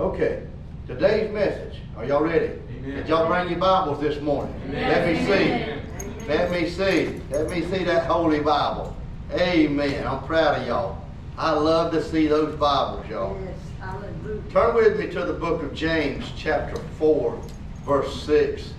[0.00, 0.44] Okay,
[0.86, 1.82] today's message.
[1.94, 2.52] Are y'all ready?
[2.70, 2.96] Amen.
[2.96, 4.54] Did y'all bring your Bibles this morning?
[4.64, 4.88] Amen.
[4.88, 5.52] Let me see.
[5.52, 5.82] Amen.
[6.26, 7.20] Let me see.
[7.30, 8.96] Let me see that Holy Bible.
[9.30, 10.06] Amen.
[10.06, 11.04] I'm proud of y'all.
[11.36, 13.38] I love to see those Bibles, y'all.
[13.44, 14.40] Yes, hallelujah.
[14.50, 17.38] Turn with me to the book of James, chapter 4,
[17.84, 18.72] verse 6.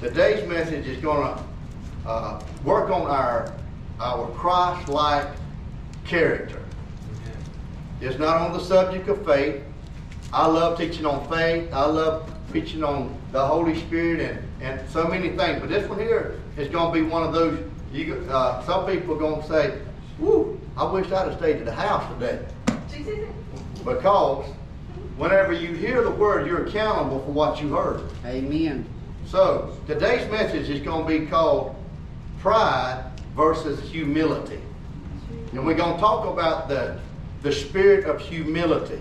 [0.00, 3.52] Today's message is going to uh, work on our,
[4.00, 5.28] our Christ like
[6.06, 6.62] character.
[8.00, 9.62] It's not on the subject of faith.
[10.32, 11.72] I love teaching on faith.
[11.72, 15.60] I love preaching on the Holy Spirit and, and so many things.
[15.60, 17.58] But this one here is going to be one of those.
[17.92, 19.78] You, uh, some people are going to say,
[20.18, 20.60] "Woo!
[20.76, 22.44] I wish I'd have stayed at the house today."
[23.84, 24.46] Because
[25.16, 28.02] whenever you hear the word, you're accountable for what you heard.
[28.24, 28.84] Amen.
[29.26, 31.74] So today's message is going to be called
[32.40, 33.04] pride
[33.34, 34.60] versus humility.
[35.52, 37.00] And we're going to talk about the,
[37.42, 39.00] the spirit of humility.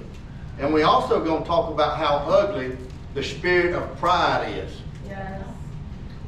[0.59, 2.77] And we're also going to talk about how ugly
[3.13, 4.81] the spirit of pride is.
[5.07, 5.43] Yes.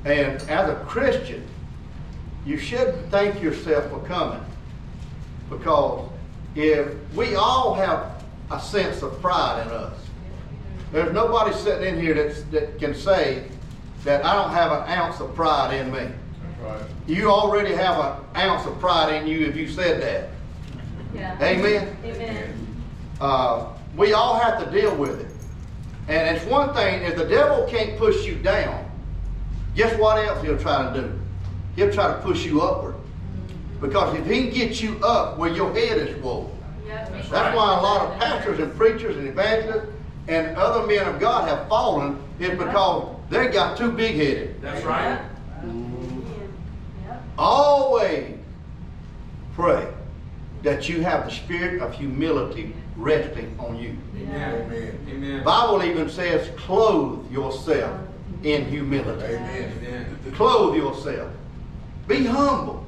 [0.05, 1.45] And as a Christian,
[2.45, 4.43] you should thank yourself for coming.
[5.49, 6.09] Because
[6.55, 9.97] if we all have a sense of pride in us,
[10.91, 13.49] there's nobody sitting in here that's, that can say
[14.03, 16.07] that I don't have an ounce of pride in me.
[16.61, 16.81] Right.
[17.07, 20.29] You already have an ounce of pride in you if you said that.
[21.13, 21.37] Yeah.
[21.41, 21.97] Amen?
[22.03, 22.83] Amen.
[23.19, 25.27] Uh, we all have to deal with it.
[26.07, 28.89] And it's one thing, if the devil can't push you down,
[29.75, 31.19] guess what else he'll try to do?
[31.75, 32.95] He'll try to push you upward.
[33.81, 36.53] Because if he can get you up where your head is full,
[36.87, 37.11] Yep.
[37.29, 39.87] that's why a lot of pastors and preachers and evangelists
[40.29, 44.61] and other men of God have fallen, is because they got too big headed.
[44.61, 45.19] That's right.
[47.05, 47.23] Yep.
[47.37, 48.35] Always
[49.53, 49.87] pray
[50.63, 53.95] that you have the spirit of humility resting on you.
[54.15, 54.61] Amen.
[54.63, 54.99] Amen.
[55.09, 55.43] Amen.
[55.43, 57.99] Bible even says, clothe yourself
[58.43, 59.35] in humility.
[59.35, 59.73] Amen.
[59.77, 60.33] Amen.
[60.33, 61.31] Clothe yourself.
[62.07, 62.85] Be humble.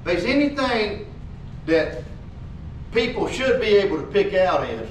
[0.00, 1.12] If there's anything
[1.66, 2.02] that
[2.92, 4.88] people should be able to pick out is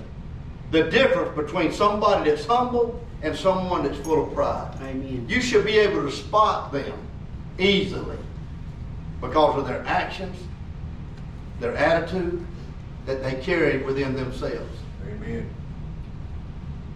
[0.71, 4.71] the difference between somebody that's humble and someone that's full of pride.
[4.81, 5.25] Amen.
[5.27, 6.93] You should be able to spot them
[7.57, 8.17] easily
[9.21, 10.37] because of their actions,
[11.59, 12.45] their attitude
[13.05, 14.79] that they carry within themselves.
[15.07, 15.49] Amen.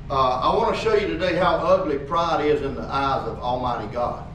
[0.09, 3.39] Uh, I want to show you today how ugly pride is in the eyes of
[3.39, 4.25] Almighty God.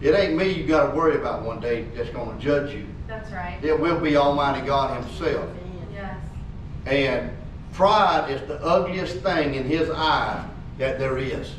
[0.00, 2.86] It ain't me you got to worry about one day that's going to judge you.
[3.06, 3.62] That's right.
[3.62, 5.50] It will be Almighty God Himself.
[5.92, 6.16] Yes.
[6.86, 7.30] And
[7.72, 10.48] pride is the ugliest thing in His eyes
[10.78, 11.52] that there is.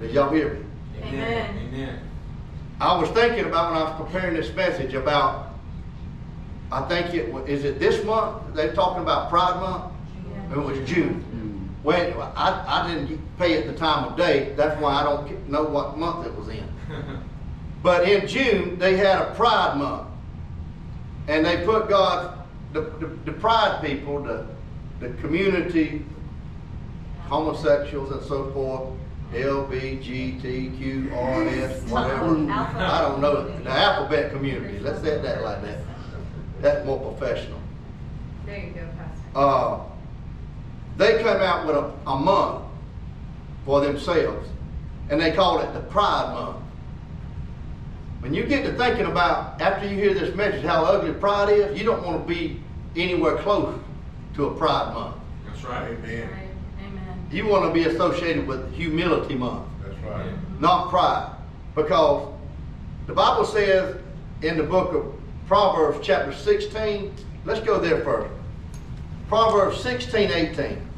[0.00, 0.64] Did y'all hear me?
[1.02, 1.58] Amen.
[1.68, 2.00] Amen.
[2.80, 5.45] I was thinking about when I was preparing this message about,
[6.72, 8.54] I think it was, it this month?
[8.54, 9.92] They're talking about Pride Month?
[10.52, 11.22] It was June.
[11.82, 14.52] Well, I, I didn't pay it the time of day.
[14.56, 16.68] That's why I don't know what month it was in.
[17.82, 20.08] But in June, they had a Pride Month.
[21.28, 22.38] And they put God,
[22.72, 24.46] the, the, the pride people, the,
[24.98, 26.04] the community,
[27.28, 28.88] homosexuals and so forth,
[29.32, 32.50] LBGTQRS, whatever.
[32.50, 35.78] I don't know, the alphabet community, let's say that like that.
[36.60, 37.60] That's more professional.
[38.44, 39.22] There you go, Pastor.
[39.34, 39.80] Uh,
[40.96, 42.64] they come out with a, a month
[43.64, 44.48] for themselves,
[45.10, 46.56] and they call it the Pride Month.
[48.20, 51.78] When you get to thinking about, after you hear this message, how ugly pride is,
[51.78, 52.60] you don't want to be
[52.96, 53.78] anywhere close
[54.34, 55.16] to a Pride Month.
[55.46, 55.90] That's right.
[55.90, 56.28] Amen.
[56.30, 56.86] Right.
[56.86, 57.26] Amen.
[57.30, 60.32] You want to be associated with Humility Month, That's right.
[60.60, 61.32] not pride.
[61.74, 62.32] Because
[63.06, 63.96] the Bible says
[64.42, 65.15] in the book of
[65.46, 67.14] Proverbs, chapter 16,
[67.44, 68.32] let's go there first.
[69.28, 70.88] Proverbs 16, 18.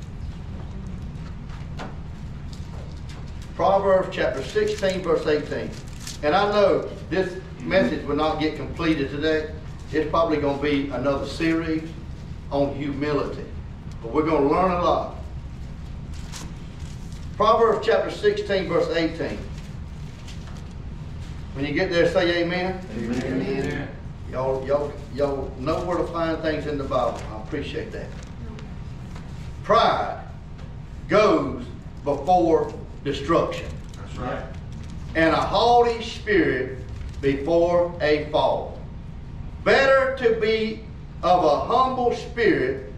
[3.55, 5.71] Proverbs chapter 16, verse 18.
[6.23, 9.53] And I know this message will not get completed today.
[9.93, 11.83] It's probably going to be another series
[12.51, 13.45] on humility.
[14.03, 15.17] But we're going to learn a lot.
[17.37, 19.39] Proverbs chapter 16, verse 18.
[21.55, 22.81] When you get there, say amen.
[22.97, 23.89] Amen.
[24.31, 27.19] Y'all, y'all, y'all know where to find things in the Bible.
[27.33, 28.09] I appreciate that.
[29.63, 30.23] Pride
[31.09, 31.65] goes
[32.05, 32.73] before
[33.05, 34.45] destruction, That's right.
[35.15, 36.79] and a haughty spirit
[37.23, 38.79] before a fall.
[39.65, 40.81] Better to be
[41.23, 42.93] of a humble spirit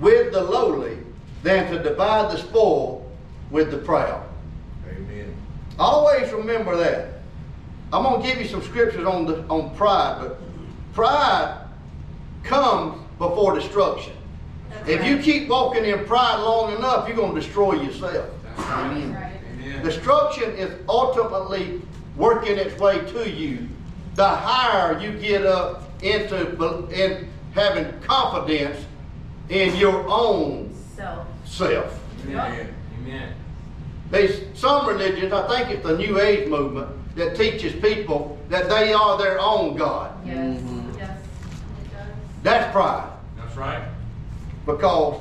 [0.00, 0.96] with the lowly
[1.42, 3.10] than to divide the spoil
[3.50, 4.26] with the proud.
[4.88, 5.34] Amen.
[5.78, 7.08] Always remember that.
[7.92, 10.40] I'm going to give you some scriptures on the on pride, but
[10.92, 11.58] pride
[12.42, 14.12] comes before destruction.
[14.70, 18.28] That's If you keep walking in pride long enough, you're gonna destroy yourself.
[18.56, 19.30] That's right.
[19.54, 19.84] Amen.
[19.84, 21.80] Destruction is ultimately
[22.16, 23.68] working its way to you.
[24.14, 28.78] The higher you get up into in having confidence
[29.48, 31.98] in your own So, self.
[32.26, 32.74] Amen.
[33.02, 33.32] Amen.
[34.10, 38.92] There's some religions, I think it's the New Age movement, that teaches people that they
[38.92, 40.12] are their own God.
[40.26, 40.98] yes, Mhm.
[40.98, 42.06] yes, it does.
[42.42, 43.10] That's pride.
[43.36, 43.82] That's right.
[44.66, 45.20] Because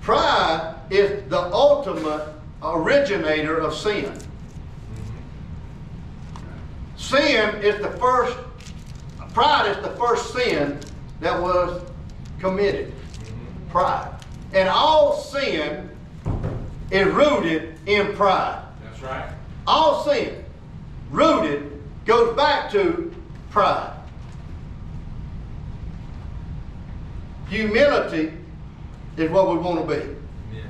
[0.00, 2.28] pride is the ultimate
[2.62, 4.04] originator of sin.
[4.04, 4.22] Mm-hmm.
[6.96, 8.36] Sin is the first,
[9.32, 10.78] pride is the first sin
[11.20, 11.82] that was
[12.38, 12.92] committed.
[12.92, 13.70] Mm-hmm.
[13.70, 14.10] Pride.
[14.52, 15.90] And all sin
[16.90, 18.62] is rooted in pride.
[18.84, 19.30] That's right.
[19.66, 20.44] All sin
[21.10, 23.12] rooted goes back to
[23.50, 23.92] pride.
[27.54, 28.32] Humility
[29.16, 30.02] is what we want to be.
[30.02, 30.68] Amen.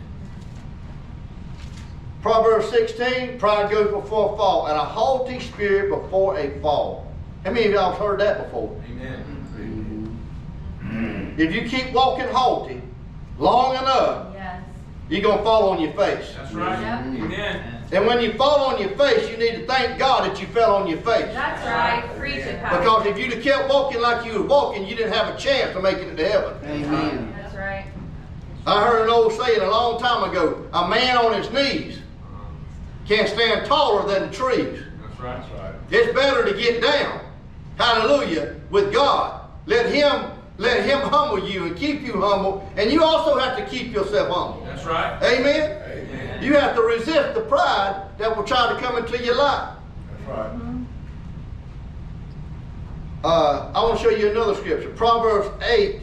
[2.21, 7.11] Proverbs 16, pride goes before a fall, and a haughty spirit before a fall.
[7.45, 8.79] How many of y'all have heard that before?
[8.91, 9.23] Amen.
[11.39, 12.81] If you keep walking haughty
[13.39, 14.63] long enough, Yes.
[15.09, 16.33] you're going to fall on your face.
[16.37, 16.81] That's right.
[16.81, 17.01] Yep.
[17.01, 17.74] Amen.
[17.93, 20.75] And when you fall on your face, you need to thank God that you fell
[20.75, 21.33] on your face.
[21.33, 22.19] That's right.
[22.19, 22.79] Preach it, Pastor.
[22.79, 25.77] Because if you'd have kept walking like you were walking, you didn't have a chance
[25.77, 26.55] of making it to heaven.
[26.65, 27.35] Amen.
[27.37, 27.87] That's right.
[28.67, 31.99] I heard an old saying a long time ago a man on his knees
[33.07, 34.81] can't stand taller than the trees.
[35.03, 35.37] That's right.
[35.37, 35.75] That's right.
[35.91, 37.21] It's better to get down,
[37.77, 39.43] hallelujah, with God.
[39.67, 43.67] Let Him let Him humble you and keep you humble, and you also have to
[43.67, 44.65] keep yourself humble.
[44.65, 45.23] That's right.
[45.23, 45.84] Amen.
[46.45, 46.53] Amen.
[46.53, 49.77] You have to resist the pride that will try to come into your life.
[50.11, 50.61] That's right.
[53.25, 56.01] Uh, I want to show you another scripture, Proverbs 8,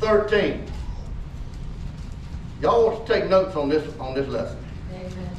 [0.00, 0.64] 13.
[2.62, 4.58] Y'all want to take notes on this on this lesson.
[4.94, 5.30] Amen.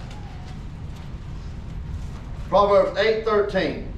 [2.47, 3.91] Proverbs 8, 13.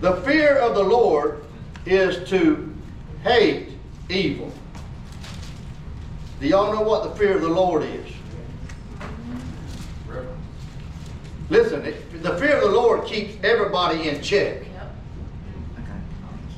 [0.00, 1.44] The fear of the Lord
[1.86, 2.74] is to
[3.22, 3.68] hate
[4.08, 4.52] evil.
[6.40, 8.06] Do y'all know what the fear of the Lord is?
[11.50, 14.62] Listen, it, the fear of the Lord keeps everybody in check.
[14.62, 14.94] Yep.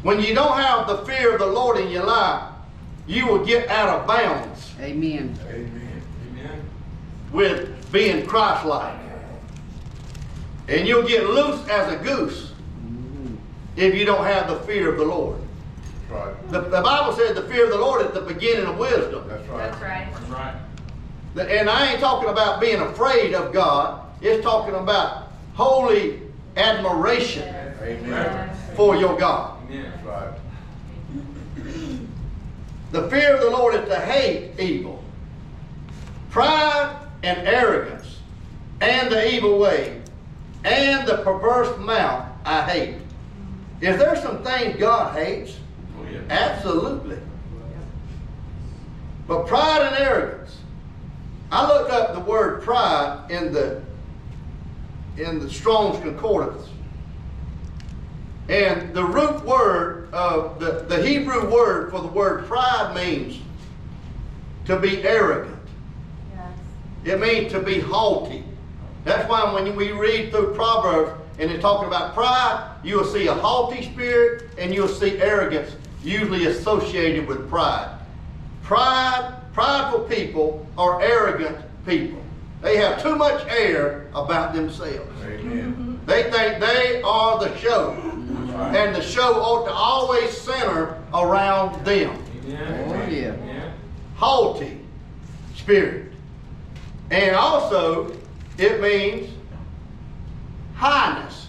[0.02, 2.52] When you don't have the fear of the Lord in your life,
[3.06, 5.36] you will get out of bounds Amen.
[5.48, 6.02] Amen.
[6.30, 6.62] Amen.
[7.32, 8.98] with being Christ-like.
[10.68, 12.52] And you'll get loose as a goose
[12.84, 13.34] mm-hmm.
[13.76, 15.38] if you don't have the fear of the Lord.
[16.08, 16.50] That's right.
[16.50, 19.26] The, the Bible says the fear of the Lord is the beginning of wisdom.
[19.26, 19.58] That's right.
[19.58, 20.08] That's right.
[20.12, 20.54] That's right.
[21.34, 24.01] The- And I ain't talking about being afraid of God.
[24.22, 26.20] It's talking about holy
[26.56, 28.56] admiration Amen.
[28.76, 29.58] for your God.
[30.04, 30.32] Right.
[32.92, 35.02] The fear of the Lord is to hate evil.
[36.30, 38.19] Pride and arrogance
[38.80, 40.00] and the evil way
[40.64, 42.94] and the perverse mouth I hate.
[43.80, 45.56] Is there some things God hates?
[45.98, 46.20] Oh, yeah.
[46.30, 47.19] Absolutely.
[49.26, 50.58] But pride and arrogance.
[51.50, 53.82] I looked up the word pride in the
[55.16, 56.68] in the Strong's Concordance.
[58.48, 63.40] And the root word of the, the Hebrew word for the word pride means
[64.66, 65.58] to be arrogant.
[66.34, 67.14] Yes.
[67.14, 68.44] It means to be haughty.
[69.04, 73.26] That's why when we read through Proverbs and it's talking about pride, you will see
[73.26, 77.98] a haughty spirit and you'll see arrogance usually associated with pride.
[78.62, 82.22] Pride, prideful people are arrogant people.
[82.62, 85.10] They have too much air about themselves.
[85.24, 86.00] Amen.
[86.06, 87.94] They think they are the show.
[87.94, 88.76] Right.
[88.76, 92.22] And the show ought to always center around them.
[92.44, 92.84] Amen.
[92.88, 93.72] Oh, yeah.
[94.16, 94.81] Haughty
[95.56, 96.12] spirit.
[97.10, 98.16] And also,
[98.58, 99.31] it means
[100.74, 101.48] highness.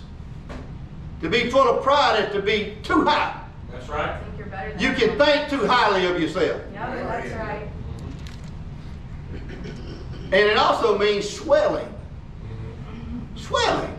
[1.22, 3.40] To be full of pride is to be too high.
[3.72, 4.20] That's right.
[4.38, 6.62] you're better than You can think too highly of yourself.
[6.74, 7.68] Yep, that's right.
[10.34, 11.88] And it also means swelling.
[13.36, 13.96] Swelling.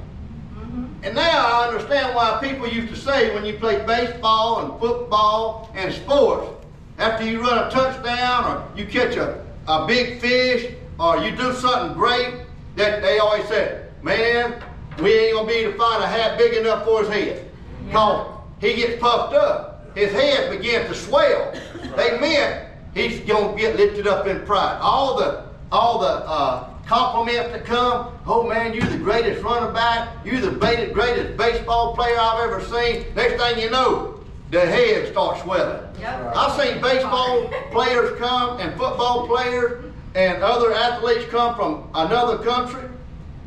[1.04, 5.70] And now I understand why people used to say when you play baseball and football
[5.76, 6.50] and sports,
[6.98, 11.52] after you run a touchdown or you catch a, a big fish or you do
[11.52, 12.34] something great,
[12.74, 14.60] that they always said, man,
[15.00, 17.48] we ain't gonna be able to find a hat big enough for his head.
[17.92, 18.26] Cause
[18.60, 19.94] he gets puffed up.
[19.94, 21.54] His head begins to swell.
[21.96, 24.80] They meant he's gonna get lifted up in pride.
[24.80, 30.08] All the all the uh, compliments that come, oh man, you're the greatest running back,
[30.24, 33.06] you're the greatest, greatest baseball player I've ever seen.
[33.14, 35.82] Next thing you know, their head starts swelling.
[36.00, 36.32] Yep.
[36.36, 42.88] I've seen baseball players come and football players and other athletes come from another country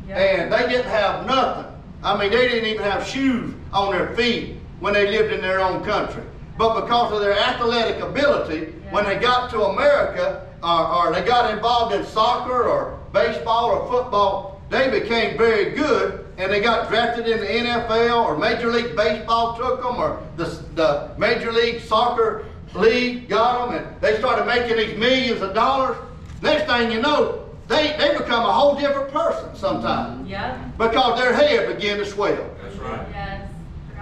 [0.08, 0.16] Yep.
[0.18, 1.70] and they didn't have nothing.
[2.02, 5.60] I mean, they didn't even have shoes on their feet when they lived in their
[5.60, 6.22] own country.
[6.56, 11.52] But because of their athletic ability, when they got to America or, or they got
[11.52, 17.26] involved in soccer or baseball or football, they became very good and they got drafted
[17.26, 22.44] in the NFL or Major League Baseball took them or the, the Major League Soccer
[22.74, 25.96] League got them and they started making these millions of dollars.
[26.42, 30.28] Next thing you know, they, they become a whole different person sometimes mm-hmm.
[30.28, 30.78] Yep.
[30.78, 32.50] because their head began to swell.
[32.62, 33.06] That's right.
[33.10, 33.50] Yes.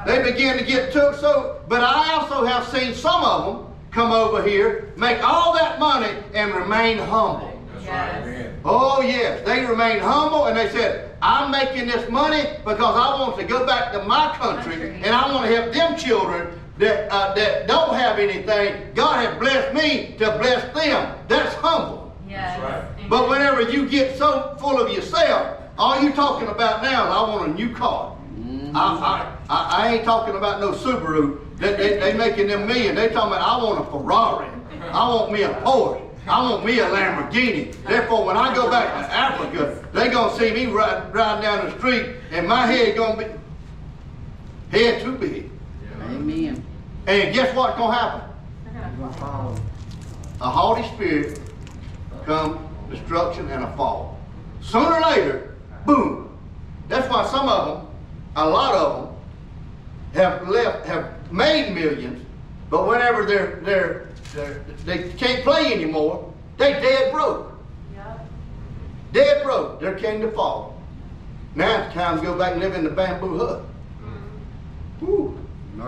[0.06, 3.65] They begin to get took so, but I also have seen some of them
[3.96, 7.58] come over here, make all that money and remain humble.
[7.72, 8.14] That's Yes.
[8.14, 8.22] right.
[8.28, 8.60] Amen.
[8.62, 13.38] Oh yes, they remain humble and they said, I'm making this money because I want
[13.38, 15.00] to go back to my country Country.
[15.02, 18.92] and I want to help them children that, uh, that don't have anything.
[18.94, 21.16] God has blessed me to bless them.
[21.26, 22.14] That's humble.
[22.28, 22.60] Yes.
[22.60, 22.62] That's
[22.98, 23.08] right.
[23.08, 27.20] But whenever you get so full of yourself, all you talking about now is I
[27.34, 28.12] want a new car.
[28.74, 28.82] I,
[29.48, 31.38] I, I, I ain't talking about no Subaru.
[31.56, 32.94] They, they, they making them million.
[32.94, 34.48] They talking about I want a Ferrari.
[34.92, 36.02] I want me a Porsche.
[36.28, 37.74] I want me a Lamborghini.
[37.84, 41.78] Therefore, when I go back to Africa, they gonna see me ride, riding down the
[41.78, 45.50] street, and my head gonna be head too big.
[46.02, 46.64] Amen.
[47.06, 48.20] And guess what's gonna happen?
[48.64, 49.54] They're gonna Gonna fall.
[49.54, 49.56] follow.
[50.40, 51.40] a haughty spirit
[52.26, 52.58] come
[52.90, 54.18] destruction and a fall.
[54.60, 55.54] Sooner or later,
[55.86, 56.36] boom.
[56.88, 57.86] That's why some of them,
[58.34, 59.14] a lot of them,
[60.14, 62.24] have left, have made millions,
[62.70, 67.52] but whenever they're they're, they're they can't play anymore, they dead broke.
[67.94, 68.28] Yep.
[69.12, 69.80] Dead broke.
[69.80, 70.80] There came the fall.
[71.54, 73.62] Now it's time to go back and live in the bamboo hut.
[74.02, 75.06] Mm-hmm.
[75.06, 75.38] Whew,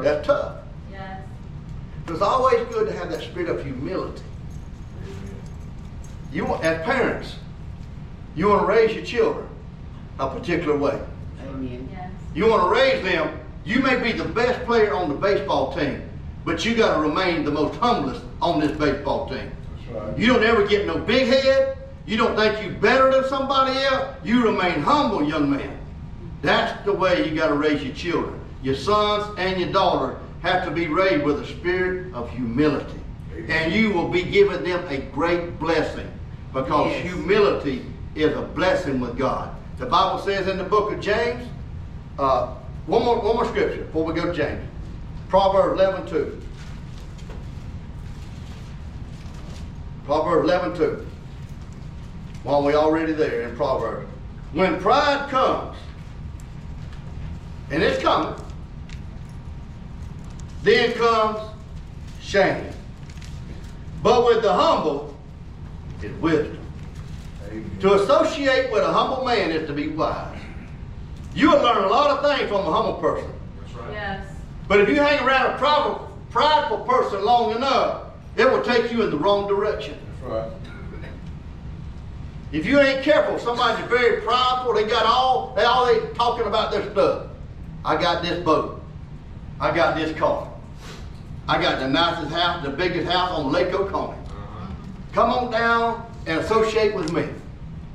[0.03, 0.57] that's tough.
[0.91, 1.23] Yes.
[2.09, 4.23] It's always good to have that spirit of humility.
[6.33, 7.37] You want, as parents,
[8.35, 9.49] you want to raise your children
[10.19, 11.01] a particular way.
[11.43, 11.89] Amen.
[11.91, 12.11] Yes.
[12.35, 13.39] You want to raise them.
[13.69, 16.03] You may be the best player on the baseball team,
[16.47, 19.53] but you got to remain the most humblest on this baseball team.
[19.77, 20.19] That's right.
[20.19, 21.77] You don't ever get no big head.
[22.07, 24.09] You don't think you better than somebody else.
[24.25, 25.79] You remain humble, young man.
[26.41, 28.41] That's the way you got to raise your children.
[28.63, 33.01] Your sons and your daughter have to be raised with a spirit of humility.
[33.51, 36.11] And you will be giving them a great blessing
[36.55, 37.03] because Yes.
[37.03, 37.85] humility
[38.15, 39.51] is a blessing with God.
[39.77, 41.47] The Bible says in the book of James,
[42.19, 42.55] uh,
[42.89, 44.67] one, more, one more scripture before we go to James.
[45.29, 46.43] Proverbs 11 2.
[50.07, 51.07] Proverbs 11 2.
[52.45, 54.11] While we already there in Proverbs.
[54.53, 55.77] When pride comes,
[57.71, 58.35] and it's coming,
[60.63, 61.41] then comes
[62.23, 62.73] shame.
[64.03, 65.15] But with the humble
[66.03, 66.59] is wisdom.
[67.49, 67.71] Amen.
[67.81, 70.38] To associate with a humble man is to be wise.
[71.39, 73.31] You will learn a lot of things from a humble person.
[73.61, 73.93] That's right.
[73.93, 74.27] Yes.
[74.67, 79.03] But if you hang around a prideful, prideful person long enough, it will take you
[79.03, 79.97] in the wrong direction.
[80.21, 80.51] That's right.
[82.51, 86.73] If you ain't careful, somebody's very prideful, they got all, they all they talking about
[86.73, 87.29] their stuff.
[87.85, 88.83] I got this boat.
[89.61, 90.51] I got this car.
[91.49, 94.13] I got the nicest house, the biggest house on Lake Oconee.
[94.13, 94.67] Uh-huh.
[95.13, 97.29] Come on down and associate with me.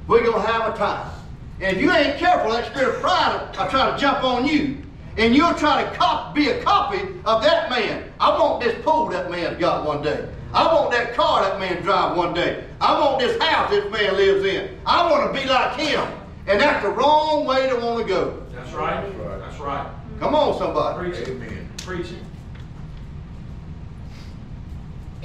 [0.07, 1.12] We're gonna have a time.
[1.60, 4.77] And if you ain't careful, that spirit of pride will try to jump on you.
[5.17, 8.12] And you'll try to cop, be a copy of that man.
[8.19, 10.27] I want this pool that man's got one day.
[10.53, 12.63] I want that car that man drive one day.
[12.81, 14.77] I want this house this man lives in.
[14.86, 16.07] I want to be like him.
[16.48, 18.43] And that's the wrong way to want to go.
[18.53, 19.01] That's right.
[19.03, 19.39] That's right.
[19.39, 19.88] That's right.
[20.19, 21.12] Come on, somebody.
[21.12, 21.29] Preach it.
[21.29, 21.69] Amen.
[21.77, 22.19] Preach it.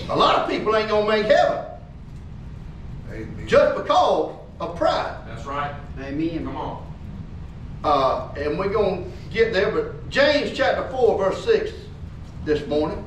[0.09, 1.65] A lot of people ain't gonna make heaven
[3.11, 3.47] Amen.
[3.47, 5.23] just because of pride.
[5.27, 5.75] That's right.
[6.01, 6.45] Amen.
[6.45, 6.85] Come on.
[7.85, 11.73] Uh, and we're going to get there, but James chapter 4, verse 6
[12.45, 13.05] this morning.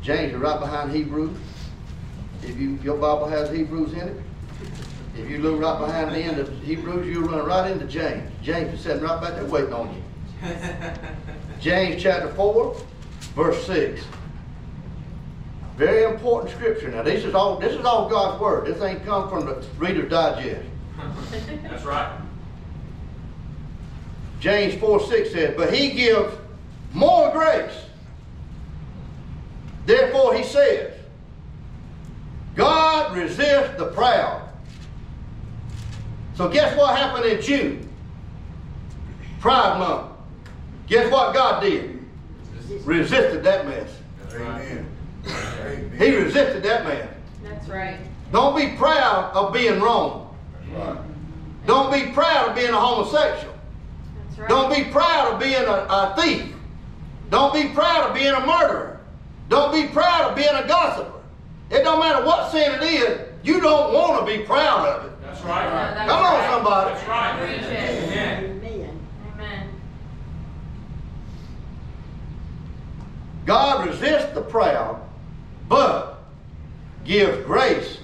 [0.00, 1.36] James is right behind Hebrews.
[2.42, 4.22] If you, your Bible has Hebrews in it,
[5.16, 8.30] if you look right behind the end of Hebrews, you'll run right into James.
[8.42, 10.02] James is sitting right back there waiting on you.
[11.60, 12.76] James chapter 4,
[13.34, 14.04] verse 6.
[15.76, 16.90] Very important scripture.
[16.90, 18.66] Now this is all this is all God's word.
[18.66, 20.66] This ain't come from the Reader's Digest.
[21.62, 22.20] That's right.
[24.38, 26.32] James 4 6 says, But he gives
[26.92, 27.72] more grace.
[29.86, 30.92] Therefore he says,
[32.54, 34.48] God resists the proud.
[36.36, 37.88] So guess what happened in June?
[39.40, 40.10] Pride Month.
[40.86, 42.04] Guess what God did?
[42.84, 43.90] Resisted that mess.
[44.32, 44.46] Amen.
[44.46, 44.84] right.
[45.26, 45.92] Amen.
[45.98, 47.08] He resisted that man.
[47.42, 47.98] That's right.
[48.32, 50.36] Don't be proud of being wrong.
[50.74, 50.98] Right.
[51.66, 53.54] Don't be proud of being a homosexual.
[54.28, 54.48] That's right.
[54.48, 56.52] Don't be proud of being a, a thief.
[57.30, 59.00] Don't be proud of being a murderer.
[59.48, 61.10] Don't be proud of being a gossiper.
[61.70, 65.22] It don't matter what sin it is, you don't want to be proud of it.
[65.22, 65.94] That's No, right.
[65.94, 66.94] that's Come on, somebody.
[66.94, 67.38] That's right.
[67.40, 68.12] Preach it.
[68.12, 69.00] Amen.
[69.34, 69.68] Amen.
[73.46, 75.00] God resists the proud,
[75.68, 76.22] but
[77.04, 77.98] give grace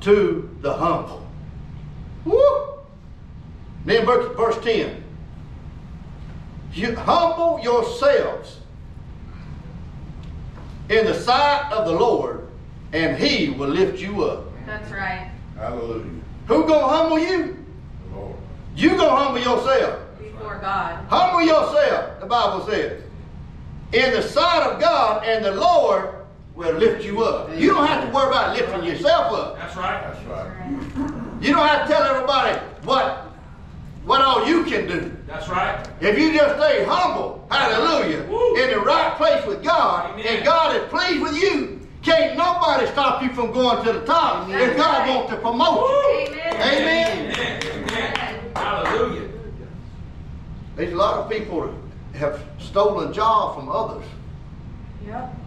[0.00, 1.26] to the humble.
[2.24, 2.78] Woo!
[3.84, 5.02] Then verse, verse 10.
[6.72, 8.58] You humble yourselves
[10.88, 12.46] in the sight of the Lord,
[12.92, 14.44] and he will lift you up.
[14.66, 15.30] That's right.
[15.56, 16.04] Hallelujah.
[16.46, 17.64] Who gonna humble you?
[18.10, 18.36] The Lord.
[18.76, 20.00] You gonna humble yourself.
[20.18, 21.04] Before God.
[21.08, 23.02] Humble yourself, the Bible says.
[23.92, 26.17] In the sight of God, and the Lord
[26.58, 27.56] will lift you up.
[27.56, 29.56] You don't have to worry about lifting yourself up.
[29.56, 30.02] That's right.
[30.02, 31.40] That's right.
[31.40, 33.26] You don't have to tell everybody what
[34.04, 35.16] what all you can do.
[35.28, 35.86] That's right.
[36.00, 38.56] If you just stay humble, hallelujah, Woo.
[38.56, 40.26] in the right place with God, Amen.
[40.26, 44.48] and God is pleased with you, can't nobody stop you from going to the top
[44.48, 45.14] if God right.
[45.14, 46.26] wants to promote you.
[46.26, 46.54] Amen.
[46.54, 47.34] Amen.
[47.34, 47.90] Amen.
[47.90, 48.40] Amen.
[48.56, 49.28] Hallelujah.
[50.74, 51.72] There's a lot of people
[52.12, 54.04] that have stolen jobs from others
[55.08, 55.37] Yep.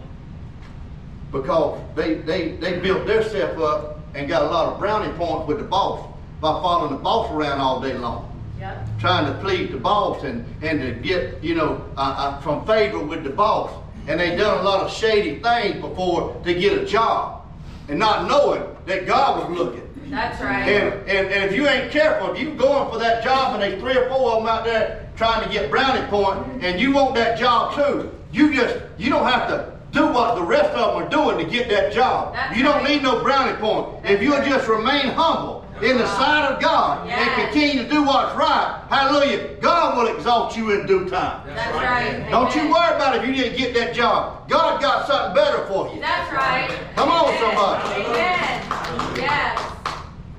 [1.32, 5.48] Because they, they, they built their self up and got a lot of brownie points
[5.48, 6.06] with the boss
[6.40, 8.28] by following the boss around all day long.
[8.60, 8.86] Yep.
[9.00, 13.00] trying to please the boss and, and to get, you know, uh, uh, from favor
[13.00, 13.72] with the boss.
[14.06, 17.44] And they done a lot of shady things before to get a job
[17.88, 19.88] and not knowing that God was looking.
[20.10, 20.68] That's right.
[20.68, 23.80] And, and, and if you ain't careful, if you going for that job and there's
[23.80, 26.92] three or four of them out there trying to get brownie points point and you
[26.92, 30.94] want that job too, you just, you don't have to do what the rest of
[30.94, 32.34] them are doing to get that job.
[32.34, 32.90] That's you don't right.
[32.90, 34.04] need no brownie point.
[34.04, 34.48] If you'll right.
[34.48, 39.56] just remain humble in the sight of God and continue to do what's right, hallelujah,
[39.60, 41.46] God will exalt you in due time.
[41.46, 42.26] That's right.
[42.30, 44.48] Don't you worry about if you didn't get that job.
[44.48, 46.00] God got something better for you.
[46.00, 46.70] That's right.
[46.94, 48.02] Come on, somebody.
[48.02, 49.16] Amen.
[49.16, 49.72] Yes.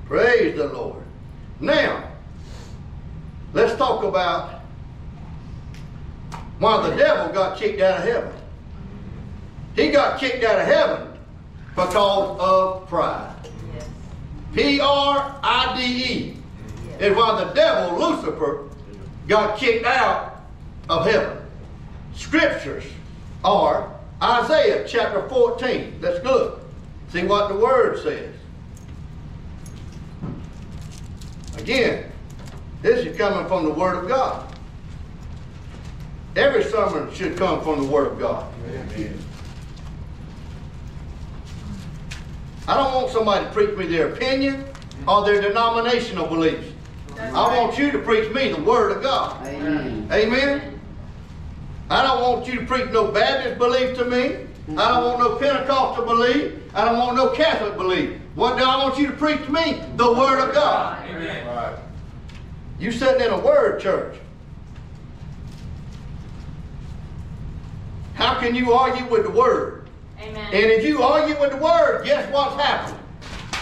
[0.06, 1.02] Praise the Lord.
[1.60, 2.10] Now,
[3.52, 4.62] let's talk about
[6.58, 8.32] why the devil got kicked out of heaven.
[9.74, 11.08] He got kicked out of heaven
[11.74, 13.34] because of pride.
[14.54, 16.36] P R I D E
[17.00, 18.68] is why the devil, Lucifer,
[19.26, 20.44] got kicked out
[20.88, 21.38] of heaven.
[22.14, 22.84] Scriptures
[23.42, 25.98] are Isaiah chapter 14.
[26.00, 26.60] Let's look.
[27.10, 28.34] See what the word says.
[31.56, 32.10] Again,
[32.82, 34.46] this is coming from the Word of God.
[36.36, 38.52] Every sermon should come from the Word of God.
[38.68, 39.23] Amen.
[42.66, 44.64] I don't want somebody to preach me their opinion
[45.06, 46.66] or their denominational beliefs.
[47.14, 47.60] That's I right.
[47.60, 49.46] want you to preach me the Word of God.
[49.46, 50.08] Amen.
[50.10, 50.80] Amen?
[51.90, 54.46] I don't want you to preach no Baptist belief to me.
[54.78, 56.54] I don't want no Pentecostal belief.
[56.74, 58.18] I don't want no Catholic belief.
[58.34, 59.82] What do I want you to preach to me?
[59.96, 61.04] The Word of God.
[61.06, 61.46] Amen.
[61.46, 61.78] Right.
[62.78, 64.16] You sitting in a Word church.
[68.14, 69.83] How can you argue with the Word?
[70.24, 70.46] Amen.
[70.46, 73.00] And if you argue with the Word, guess what's happening?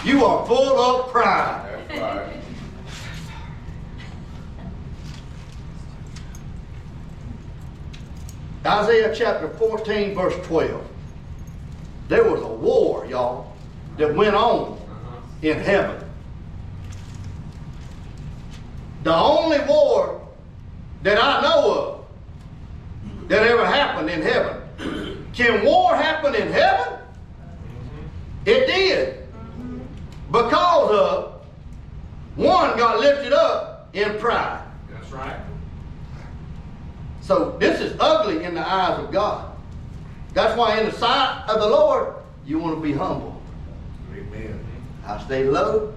[0.05, 1.69] You are full of pride.
[1.89, 2.39] That's right.
[8.65, 10.81] Isaiah chapter 14, verse 12.
[12.07, 13.53] There was a war, y'all,
[13.97, 15.19] that went on Uh-huh.
[15.41, 15.99] in heaven.
[19.03, 20.21] The only war
[21.03, 24.57] that I know of that ever happened in heaven.
[25.33, 26.93] Can war happen in heaven?
[26.93, 28.07] Mm-hmm.
[28.45, 29.27] It did.
[30.31, 31.33] Because of
[32.35, 34.63] one got lifted up in pride.
[34.91, 35.39] That's right.
[37.21, 39.55] So this is ugly in the eyes of God.
[40.33, 43.41] That's why in the sight of the Lord, you want to be humble.
[44.13, 44.65] Amen.
[45.05, 45.93] I stay low.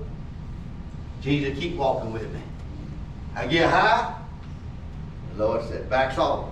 [1.23, 2.41] Jesus keep walking with me.
[3.35, 4.15] I get high.
[5.37, 6.51] The Lord said, backs off.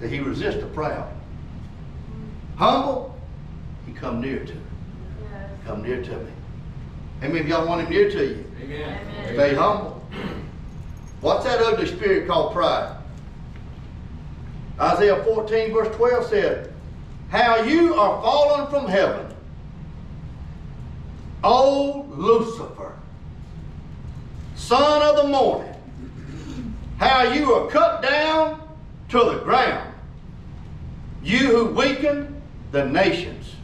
[0.00, 1.08] So he resists the proud.
[2.56, 3.14] Humble,
[3.86, 4.52] he come near to.
[4.52, 5.50] Yes.
[5.66, 6.30] Come near to me.
[7.20, 8.44] How many of y'all want him near to you?
[8.62, 8.98] Amen.
[9.08, 9.34] Amen.
[9.34, 10.02] Stay humble.
[11.20, 12.96] What's that ugly spirit called pride?
[14.78, 16.72] Isaiah 14, verse 12 said,
[17.30, 19.34] How you are fallen from heaven,
[21.42, 22.94] O Lucifer,
[24.54, 25.72] son of the morning.
[26.98, 28.60] how you are cut down
[29.08, 29.92] to the ground,
[31.22, 32.35] you who weaken
[32.76, 33.54] the nations.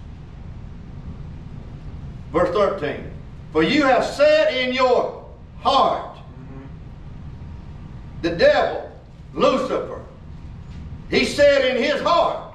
[2.33, 3.11] Verse 13.
[3.53, 5.29] For you have said in your
[5.61, 6.62] heart, mm-hmm.
[8.22, 8.90] the devil,
[9.35, 10.01] Lucifer,
[11.11, 12.55] he said in his heart,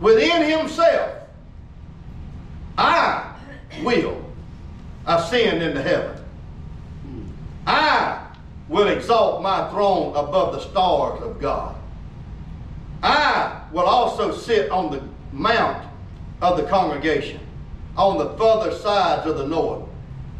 [0.00, 1.10] within himself,
[2.78, 3.36] I
[3.82, 4.24] will
[5.06, 6.24] ascend into heaven.
[7.66, 8.28] I
[8.70, 11.76] will exalt my throne above the stars of God.
[13.06, 15.86] I will also sit on the mount
[16.42, 17.38] of the congregation,
[17.96, 19.84] on the further sides of the north.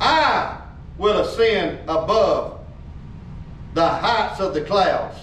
[0.01, 0.61] I
[0.99, 2.59] will ascend above
[3.75, 5.17] the heights of the clouds.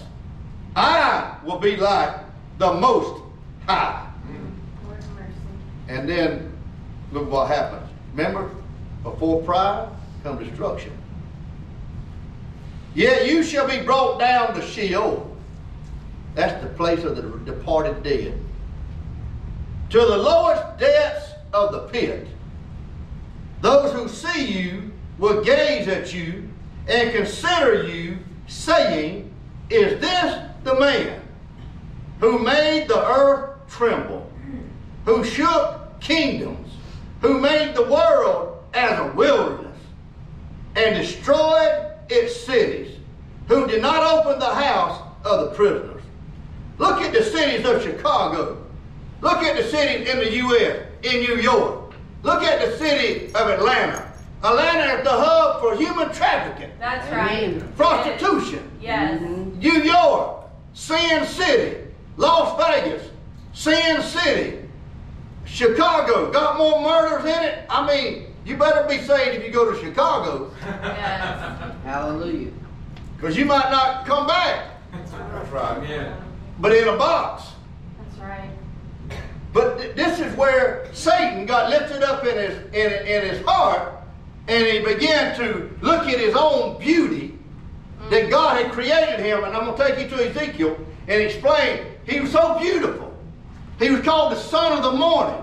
[0.74, 2.16] I will be like
[2.56, 3.22] the most
[3.66, 4.10] high.
[5.88, 6.50] And then
[7.12, 7.90] look what happens.
[8.14, 8.50] Remember,
[9.02, 9.90] before pride
[10.22, 10.92] come destruction.
[12.94, 15.33] Yet you shall be brought down to Sheol.
[16.34, 18.38] That's the place of the departed dead.
[19.90, 22.26] To the lowest depths of the pit.
[23.60, 26.48] Those who see you will gaze at you
[26.88, 29.32] and consider you, saying,
[29.70, 31.20] Is this the man
[32.18, 34.30] who made the earth tremble,
[35.04, 36.72] who shook kingdoms,
[37.20, 39.78] who made the world as a wilderness,
[40.76, 42.98] and destroyed its cities,
[43.48, 45.93] who did not open the house of the prisoners?
[46.78, 48.64] Look at the cities of Chicago.
[49.20, 51.92] Look at the cities in the U.S., in New York.
[52.22, 54.12] Look at the city of Atlanta.
[54.42, 57.76] Atlanta is the hub for human trafficking, That's right.
[57.76, 58.70] Prostitution.
[58.80, 59.20] Yes.
[59.20, 61.78] New York, Sin City,
[62.18, 63.08] Las Vegas,
[63.54, 64.58] Sin City,
[65.46, 67.64] Chicago got more murders in it.
[67.70, 71.74] I mean, you better be saved if you go to Chicago, Yes.
[71.84, 72.50] Hallelujah.
[73.16, 75.78] because you might not come back, That's right.
[75.78, 76.14] Amen.
[76.58, 77.52] But in a box.
[77.98, 78.50] That's right.
[79.52, 83.92] But th- this is where Satan got lifted up in his in, in his heart,
[84.48, 87.38] and he began to look at his own beauty
[88.00, 88.10] mm.
[88.10, 89.44] that God had created him.
[89.44, 90.76] And I'm going to take you to Ezekiel
[91.08, 91.86] and explain.
[92.06, 93.14] He was so beautiful.
[93.78, 95.40] He was called the son of the morning.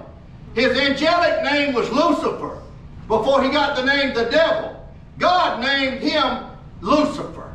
[0.53, 2.61] His angelic name was Lucifer.
[3.07, 6.45] Before he got the name the devil, God named him
[6.81, 7.53] Lucifer.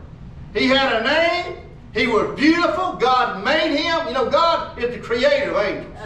[0.54, 1.65] He had a name.
[1.96, 2.92] He was beautiful.
[2.96, 4.06] God made him.
[4.06, 5.96] You know, God is the creator of angels.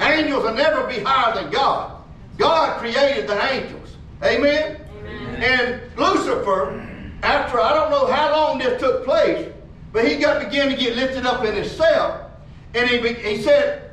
[0.00, 2.00] Angels will never be higher than God.
[2.38, 3.96] God created the angels.
[4.22, 4.80] Amen?
[5.04, 5.42] Amen.
[5.42, 6.86] And Lucifer,
[7.24, 9.52] after I don't know how long this took place,
[9.92, 12.30] but he got began to get lifted up in himself,
[12.74, 13.90] and he, he said,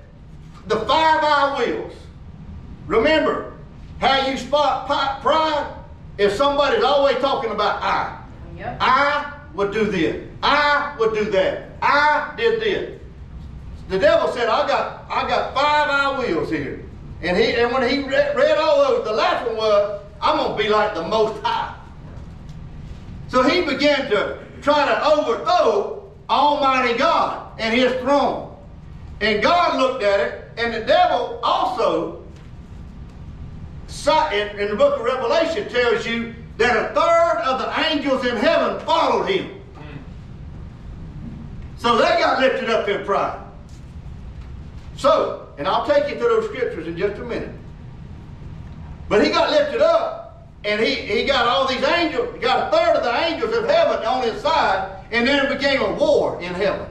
[0.67, 1.93] the five I wills.
[2.85, 3.57] Remember
[3.99, 5.75] how you spot pride?
[6.19, 8.21] If somebody's always talking about I.
[8.57, 8.77] Yep.
[8.79, 10.27] I would do this.
[10.43, 11.71] I would do that.
[11.81, 13.01] I did this.
[13.89, 16.85] The devil said, I got I got five I wills here.
[17.21, 20.57] And he and when he read, read all those, the last one was, I'm gonna
[20.57, 21.75] be like the most high.
[23.27, 28.55] So he began to try to overthrow Almighty God and his throne.
[29.21, 32.19] And God looked at it, and the devil also
[34.31, 38.85] in the book of Revelation tells you that a third of the angels in heaven
[38.85, 39.49] followed him.
[39.75, 39.81] Mm.
[41.77, 43.39] So they got lifted up in pride.
[44.97, 47.55] So, and I'll take you through those scriptures in just a minute.
[49.07, 52.77] But he got lifted up, and he, he got all these angels, he got a
[52.77, 56.41] third of the angels of heaven on his side, and then it became a war
[56.41, 56.87] in heaven.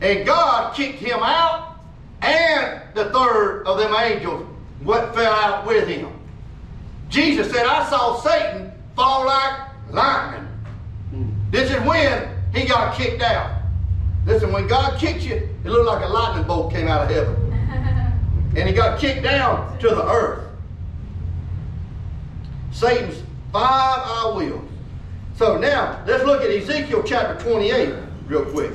[0.00, 1.80] And God kicked him out,
[2.22, 4.46] and the third of them angels
[4.84, 6.17] what fell out with him.
[7.08, 10.48] Jesus said, I saw Satan fall like lightning.
[11.10, 11.30] Hmm.
[11.50, 13.62] This is when he got kicked out.
[14.26, 17.44] Listen, when God kicks you, it looked like a lightning bolt came out of heaven.
[18.56, 20.48] And he got kicked down to the earth.
[22.72, 24.68] Satan's five I wills.
[25.36, 27.94] So now, let's look at Ezekiel chapter 28
[28.26, 28.72] real quick.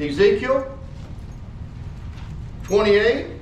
[0.00, 0.78] Ezekiel
[2.62, 3.37] 28.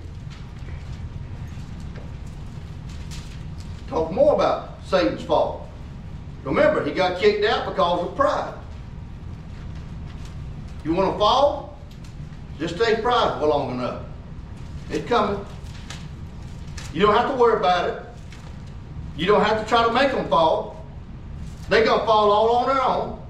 [3.88, 5.68] Talk more about Satan's fall.
[6.44, 8.54] Remember, he got kicked out because of pride.
[10.84, 11.78] You want to fall?
[12.58, 14.02] Just stay prideful long enough.
[14.90, 15.44] It's coming.
[16.92, 18.02] You don't have to worry about it.
[19.16, 20.84] You don't have to try to make them fall.
[21.68, 23.20] They're going to fall all on their own.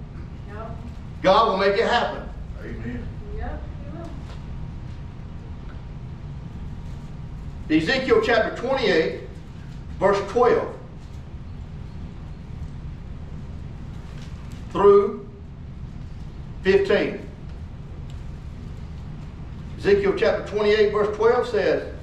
[0.49, 0.77] Yep.
[1.23, 2.29] God will make it happen.
[2.61, 3.09] Amen.
[3.37, 3.63] Yep.
[7.69, 7.83] He will.
[7.83, 9.21] Ezekiel chapter 28,
[9.99, 10.77] verse 12.
[14.77, 15.27] through
[16.65, 17.19] 15.
[19.79, 21.95] Ezekiel chapter 28, verse 12 says,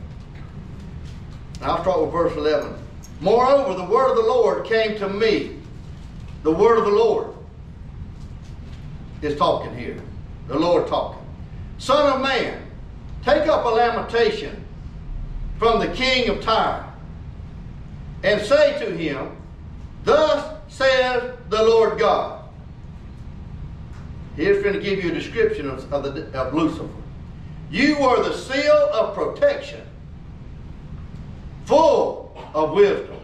[1.62, 2.74] I'll start with verse 11.
[3.22, 5.60] Moreover, the word of the Lord came to me.
[6.42, 7.28] The word of the Lord
[9.22, 10.02] is talking here.
[10.48, 11.22] The Lord talking.
[11.78, 12.60] Son of man,
[13.24, 14.64] take up a lamentation
[15.60, 16.92] from the king of Tyre
[18.24, 19.36] and say to him,
[20.04, 22.44] Thus says the Lord God.
[24.36, 26.90] Here's going to give you a description of, of, the, of Lucifer.
[27.70, 29.82] You were the seal of protection,
[31.66, 33.20] full of wisdom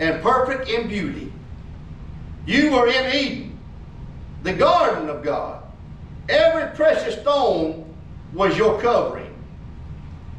[0.00, 1.32] and perfect in beauty.
[2.46, 3.58] You were in Eden,
[4.42, 5.62] the garden of God.
[6.28, 7.94] Every precious stone
[8.32, 9.32] was your covering.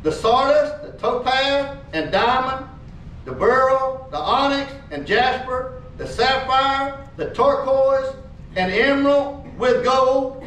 [0.03, 2.67] The sardius, the topaz and diamond,
[3.25, 8.15] the beryl, the onyx and jasper, the sapphire, the turquoise
[8.55, 10.43] and emerald with gold.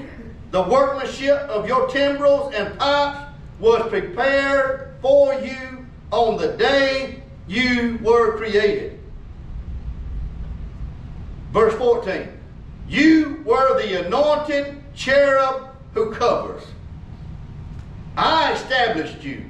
[0.51, 7.99] The workmanship of your timbrels and pipes was prepared for you on the day you
[8.03, 8.99] were created.
[11.53, 12.29] Verse 14.
[12.89, 16.63] You were the anointed cherub who covers.
[18.17, 19.45] I established you.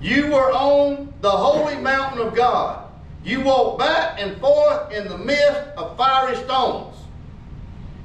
[0.00, 2.88] You were on the holy mountain of God.
[3.24, 6.96] You walked back and forth in the midst of fiery stones.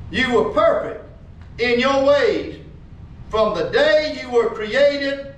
[0.10, 1.06] You were perfect
[1.60, 2.60] in your ways
[3.30, 5.36] from the day you were created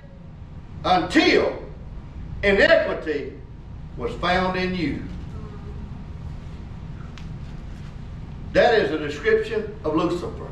[0.83, 1.61] until
[2.43, 3.33] iniquity
[3.97, 5.01] was found in you.
[8.53, 10.47] That is a description of Lucifer.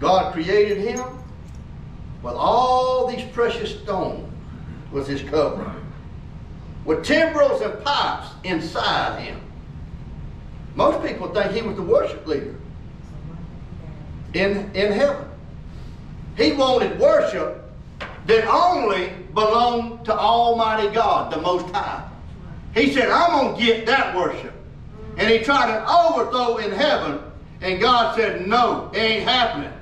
[0.00, 1.04] God created him
[2.22, 4.31] with all these precious stones
[4.92, 5.74] was his covering.
[6.84, 9.40] With timbrels and pipes inside him.
[10.74, 12.54] Most people think he was the worship leader
[14.34, 15.26] in, in heaven.
[16.36, 17.62] He wanted worship
[18.26, 22.08] that only belonged to Almighty God, the Most High.
[22.74, 24.54] He said, I'm going to get that worship.
[25.18, 27.20] And he tried an overthrow in heaven,
[27.60, 29.72] and God said, No, it ain't happening.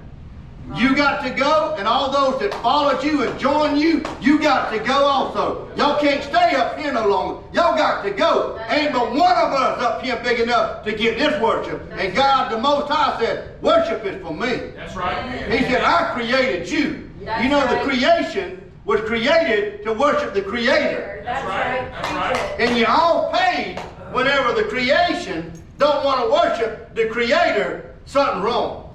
[0.77, 4.71] You got to go, and all those that followed you and joined you, you got
[4.71, 5.69] to go also.
[5.77, 7.43] Y'all can't stay up here no longer.
[7.53, 8.57] Y'all got to go.
[8.69, 11.83] Ain't but one of us up here big enough to get this worship.
[11.93, 14.71] And God, the Most High, said, Worship is for me.
[14.77, 15.51] That's right.
[15.51, 17.11] He said, I created you.
[17.23, 21.23] That's You know, the creation was created to worship the Creator.
[21.25, 21.91] That's right, right.
[21.91, 22.61] that's right.
[22.61, 23.79] And you all paid
[24.13, 28.90] whenever the creation don't want to worship the Creator, something wrong.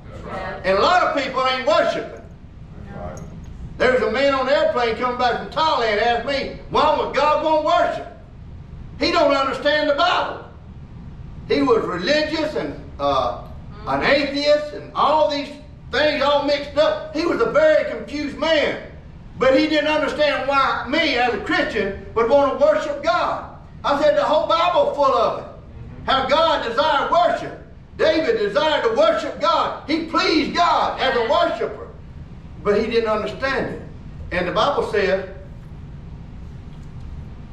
[0.63, 2.21] And a lot of people ain't worshiping.
[3.77, 7.13] There was a man on the airplane coming back from Thailand asked me, why would
[7.13, 8.07] God want worship?
[8.99, 10.45] He don't understand the Bible.
[11.47, 13.43] He was religious and uh,
[13.87, 15.49] an atheist and all these
[15.91, 17.13] things all mixed up.
[17.15, 18.91] He was a very confused man.
[19.37, 23.57] But he didn't understand why me as a Christian would want to worship God.
[23.83, 25.45] I said the whole Bible full of it.
[26.05, 27.64] How God desired worship.
[27.97, 29.89] David desired to worship God.
[29.89, 31.87] He pleased God as a worshiper.
[32.63, 33.81] But he didn't understand it.
[34.31, 35.29] And the Bible says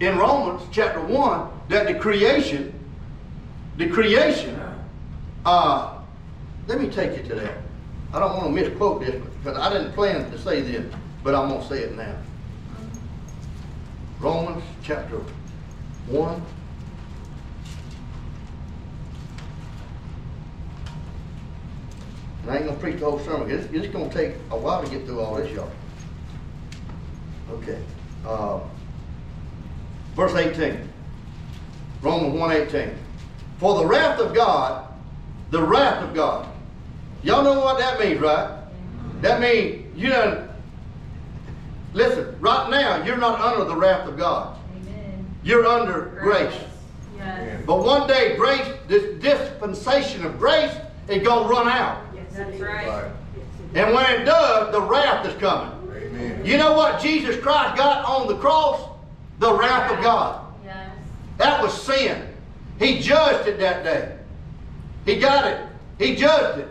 [0.01, 2.75] in Romans chapter 1 that the creation,
[3.77, 4.61] the creation,
[5.45, 5.99] uh,
[6.67, 7.59] let me take you to that.
[8.13, 11.49] I don't want to misquote this because I didn't plan to say this, but I'm
[11.49, 12.17] going to say it now.
[14.21, 15.21] Romans chapter
[16.07, 16.43] 1.
[22.43, 23.51] And I ain't gonna preach the whole sermon.
[23.51, 25.71] It's, it's gonna take a while to get through all this, y'all.
[27.53, 27.79] Okay.
[28.27, 28.61] Uh,
[30.15, 30.89] verse 18.
[32.03, 32.95] Romans 1:18.
[33.59, 34.89] For the wrath of God,
[35.51, 36.49] the wrath of God.
[37.23, 38.59] Y'all know what that means, right?
[39.21, 40.49] That means you done.
[41.95, 44.59] Listen, right now you're not under the wrath of God.
[44.75, 45.27] Amen.
[45.45, 46.55] You're under grace.
[47.17, 47.63] Yes.
[47.65, 50.75] But one day, grace, this dispensation of grace,
[51.07, 52.03] is gonna run out.
[52.33, 52.89] That's right.
[52.89, 53.13] Right.
[53.75, 55.73] And when it does, the wrath is coming.
[55.95, 56.45] Amen.
[56.45, 58.89] You know what Jesus Christ got on the cross?
[59.39, 60.55] The wrath of God.
[60.65, 60.91] Yes.
[61.39, 62.29] That was sin.
[62.79, 64.17] He judged it that day.
[65.05, 65.67] He got it.
[65.99, 66.69] He judged it.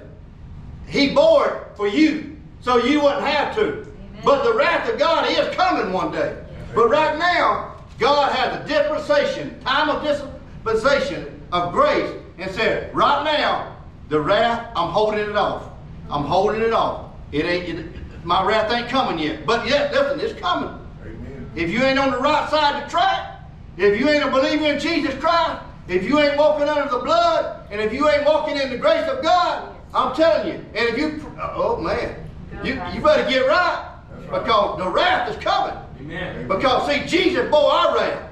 [0.87, 3.87] He bore it for you, so you wouldn't have to.
[4.23, 6.37] But the wrath of God is coming one day.
[6.75, 13.23] But right now, God has a dispensation, time of dispensation of grace, and said, right
[13.23, 13.77] now,
[14.11, 15.69] the wrath, I'm holding it off.
[16.09, 17.11] I'm holding it off.
[17.31, 17.85] It ain't, it,
[18.25, 19.45] my wrath ain't coming yet.
[19.45, 20.77] But yet, listen, it's coming.
[21.01, 21.49] Amen.
[21.55, 23.39] If you ain't on the right side of the track,
[23.77, 27.65] if you ain't a believer in Jesus Christ, if you ain't walking under the blood,
[27.71, 30.97] and if you ain't walking in the grace of God, I'm telling you, and if
[30.97, 32.29] you, uh, oh man,
[32.65, 33.95] you, you better get right,
[34.29, 35.77] because the wrath is coming.
[36.01, 36.49] Amen.
[36.49, 38.29] Because see, Jesus bore our wrath.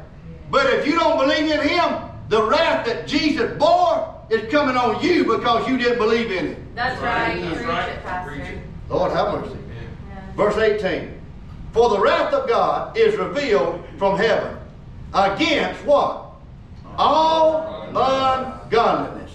[0.52, 5.04] But if you don't believe in him, the wrath that Jesus bore is coming on
[5.04, 6.76] you because you didn't believe in it.
[6.76, 7.40] That's right.
[7.42, 7.90] That's Preach right.
[7.90, 8.62] it, Pastor.
[8.90, 9.58] Lord have mercy.
[10.10, 10.34] Yeah.
[10.36, 11.20] Verse 18.
[11.74, 14.58] For the wrath of God is revealed from heaven
[15.14, 16.26] against what?
[16.98, 19.32] All ungodliness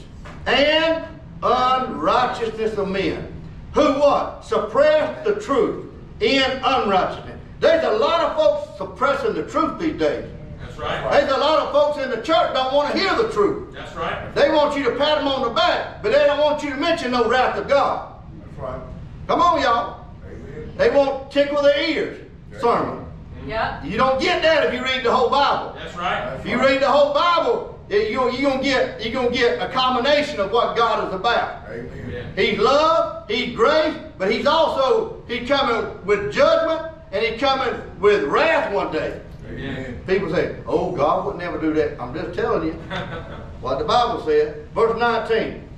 [0.46, 1.04] and
[1.42, 3.32] unrighteousness of men.
[3.74, 4.44] Who what?
[4.44, 5.86] Suppress the truth
[6.20, 7.40] in unrighteousness.
[7.60, 10.30] There's a lot of folks suppressing the truth these days.
[10.76, 11.20] That's right.
[11.20, 13.72] There's a lot of folks in the church don't want to hear the truth.
[13.72, 14.34] That's right.
[14.34, 16.76] They want you to pat them on the back, but they don't want you to
[16.76, 18.14] mention no wrath of God.
[18.40, 18.80] That's right.
[19.28, 20.06] Come on, y'all.
[20.26, 20.72] Amen.
[20.76, 22.20] They want tickle their ears
[22.60, 23.04] sermon.
[23.04, 23.50] Mm-hmm.
[23.50, 23.84] Yep.
[23.84, 25.74] You don't get that if you read the whole Bible.
[25.78, 26.34] That's right.
[26.38, 30.40] If you read the whole Bible, you're you gonna get you're gonna get a combination
[30.40, 31.68] of what God is about.
[31.68, 31.90] Amen.
[32.06, 32.32] Amen.
[32.36, 38.24] He's love, He's grace, but He's also He's coming with judgment and He's coming with
[38.24, 39.20] wrath one day.
[39.58, 40.00] Amen.
[40.06, 42.72] People say, "Oh, God would never do that." I'm just telling you
[43.60, 44.68] what the Bible said.
[44.74, 45.68] Verse 19.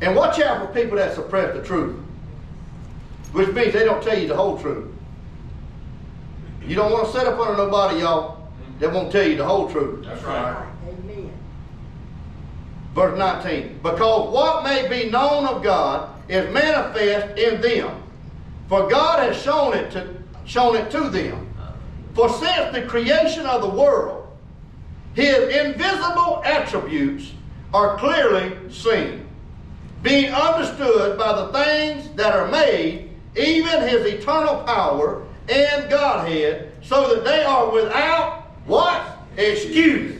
[0.00, 1.96] And watch out for people that suppress the truth,
[3.32, 4.88] which means they don't tell you the whole truth.
[6.64, 8.78] You don't want to set up under nobody, y'all, mm-hmm.
[8.78, 10.04] that won't tell you the whole truth.
[10.06, 10.66] That's right.
[10.88, 11.32] Amen.
[12.94, 13.80] Verse 19.
[13.82, 18.02] Because what may be known of God is manifest in them,
[18.68, 21.49] for God has shown it to shown it to them.
[22.14, 24.28] For since the creation of the world,
[25.14, 27.32] his invisible attributes
[27.72, 29.26] are clearly seen,
[30.02, 37.14] being understood by the things that are made, even his eternal power and Godhead, so
[37.14, 39.18] that they are without what?
[39.36, 40.16] Excuse.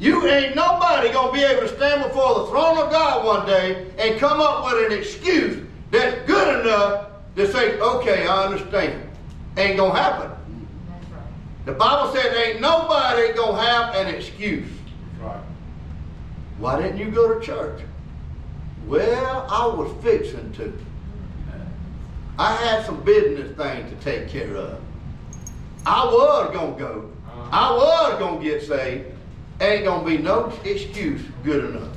[0.00, 3.90] You ain't nobody gonna be able to stand before the throne of God one day
[3.98, 9.08] and come up with an excuse that's good enough to say, okay, I understand.
[9.56, 10.37] Ain't gonna happen.
[11.68, 14.70] The Bible says ain't nobody gonna have an excuse.
[15.20, 15.42] Right.
[16.56, 17.82] Why didn't you go to church?
[18.86, 20.72] Well, I was fixing to.
[22.38, 24.80] I had some business things to take care of.
[25.84, 27.10] I was gonna go.
[27.26, 27.48] Uh-huh.
[27.52, 29.12] I was gonna get saved.
[29.60, 31.94] Ain't gonna be no excuse good enough.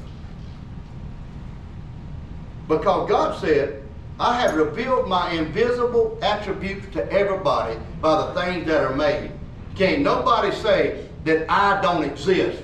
[2.67, 3.83] Because God said,
[4.19, 9.31] I have revealed my invisible attributes to everybody by the things that are made.
[9.75, 12.61] Can't nobody say that I don't exist.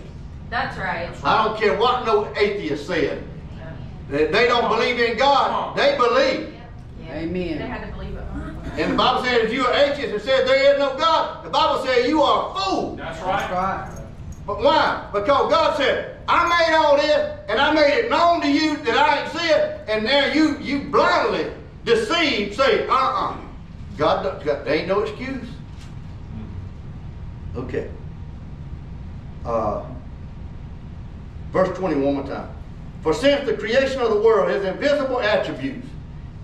[0.50, 1.10] That's right.
[1.24, 3.24] I don't care what no atheist said.
[4.10, 5.76] They they don't believe in God.
[5.76, 6.54] They believe.
[7.04, 7.16] Yeah.
[7.16, 7.58] Amen.
[7.60, 8.24] They had to believe it.
[8.80, 11.84] And the Bible says if you're atheist and said there is no God, the Bible
[11.84, 12.96] says you are a fool.
[12.96, 13.40] That's right.
[13.40, 13.90] That's right.
[13.90, 14.04] right.
[14.46, 15.10] But why?
[15.12, 18.96] Because God said, I made all this and I made it known to you that
[18.98, 21.52] I exist, and now you you blindly
[21.84, 23.38] deceived, say, uh-uh.
[23.98, 25.48] God, God there ain't no excuse.
[27.58, 27.90] Okay.
[29.46, 29.84] Uh,
[31.52, 32.50] verse 20 one more time.
[33.02, 35.88] For since the creation of the world his invisible attributes,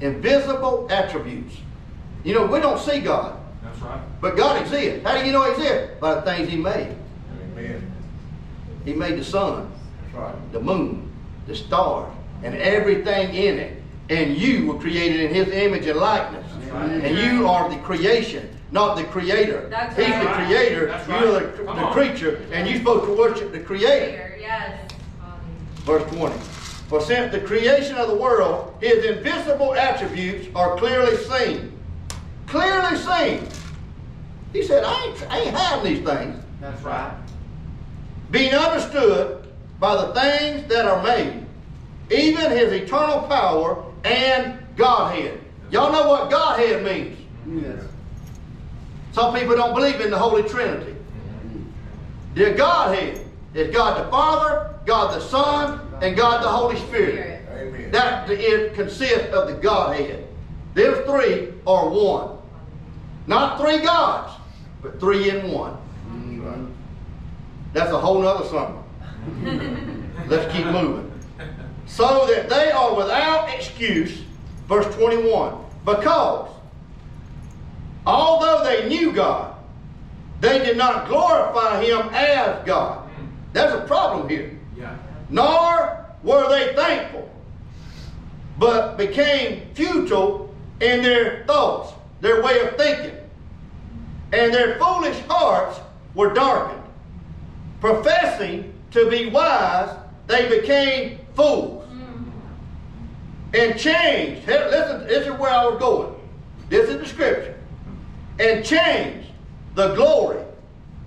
[0.01, 1.55] invisible attributes.
[2.23, 3.99] You know, we don't see God, That's right.
[4.21, 5.05] but God exists.
[5.05, 5.99] How do you know he exists?
[5.99, 6.95] By the things he made.
[7.57, 7.91] Amen.
[8.85, 9.69] He made the sun,
[10.03, 10.51] That's right.
[10.53, 11.11] the moon,
[11.47, 12.11] the stars,
[12.43, 13.81] and everything in it.
[14.09, 16.45] And you were created in his image and likeness.
[16.71, 16.89] right.
[16.91, 19.67] And you are the creation, not the creator.
[19.69, 20.23] That's He's right.
[20.25, 21.57] the creator, That's you're right.
[21.57, 24.35] the, the creature, and you're supposed to worship the creator.
[24.39, 24.91] Yes.
[25.85, 26.35] Verse 20.
[26.89, 31.77] For since the creation of the world, his invisible attributes are clearly seen.
[32.47, 33.47] Clearly seen.
[34.51, 36.43] He said, I ain't, I ain't having these things.
[36.59, 37.13] That's right.
[38.31, 39.47] being understood
[39.79, 41.45] by the things that are made,
[42.11, 45.39] even his eternal power and Godhead.
[45.69, 47.17] Y'all know what Godhead means.
[47.47, 47.83] Yes.
[49.13, 50.95] Some people don't believe in the Holy Trinity.
[52.33, 57.45] The Godhead is God the Father, God the Son, and God the Holy Spirit.
[57.51, 57.91] Amen.
[57.91, 60.27] That it consists of the Godhead.
[60.73, 62.37] Those three are one.
[63.27, 64.33] Not three gods,
[64.81, 65.77] but three in one.
[67.73, 70.13] That's a whole nother sermon.
[70.27, 71.11] Let's keep moving.
[71.85, 74.21] So that they are without excuse,
[74.67, 75.55] verse 21,
[75.85, 76.52] because
[78.05, 79.55] although they knew God,
[80.41, 83.09] they did not glorify him as God.
[83.53, 84.59] There's a problem here.
[84.75, 84.97] Yeah.
[85.29, 87.29] Nor were they thankful,
[88.57, 93.17] but became futile in their thoughts, their way of thinking.
[94.33, 95.79] And their foolish hearts
[96.15, 96.83] were darkened,
[97.79, 99.95] professing to be wise,
[100.27, 101.85] they became fools.
[101.85, 102.31] Mm.
[103.53, 104.47] And changed.
[104.47, 106.15] Listen, this is where I was going.
[106.69, 107.55] This is the scripture.
[108.39, 109.29] And changed
[109.75, 110.43] the glory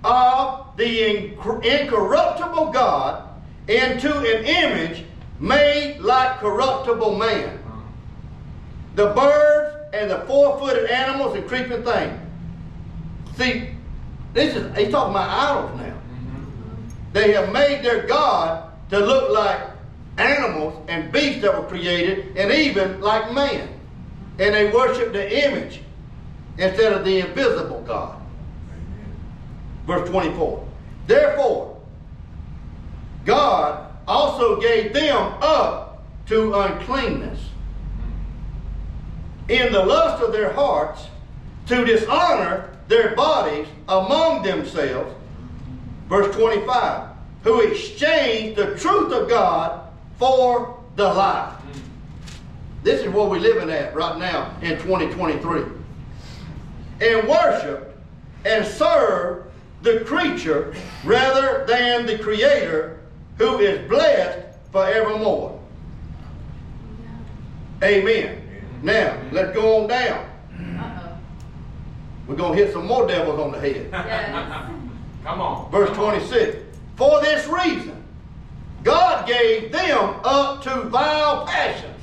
[0.03, 1.25] of the
[1.63, 3.27] incorruptible God
[3.67, 5.03] into an image
[5.39, 7.59] made like corruptible man.
[8.95, 12.19] The birds and the four-footed animals and creeping things.
[13.35, 13.69] See,
[14.33, 15.85] this is he's talking about idols now.
[15.85, 16.87] Mm-hmm.
[17.13, 19.61] They have made their God to look like
[20.17, 23.69] animals and beasts that were created, and even like man.
[24.39, 25.81] And they worship the image
[26.57, 28.19] instead of the invisible God.
[29.85, 30.67] Verse 24.
[31.05, 31.79] Therefore,
[33.25, 37.39] God also gave them up to uncleanness
[39.47, 41.07] in the lust of their hearts
[41.67, 45.13] to dishonor their bodies among themselves.
[46.09, 47.09] Verse 25.
[47.43, 49.87] Who exchanged the truth of God
[50.17, 51.55] for the lie.
[52.83, 55.76] This is what we're living at right now in 2023.
[56.99, 57.97] And worship
[58.45, 60.73] and serve the creature
[61.03, 62.99] rather than the creator
[63.37, 64.39] who is blessed
[64.71, 65.59] forevermore.
[67.83, 68.41] Amen.
[68.81, 70.25] Now, let's go on down.
[70.59, 71.17] Uh-oh.
[72.27, 73.89] We're going to hit some more devils on the head.
[73.91, 74.73] Yes.
[75.23, 75.69] Come on.
[75.71, 76.57] Verse 26.
[76.95, 78.01] For this reason,
[78.83, 82.01] God gave them up to vile passions.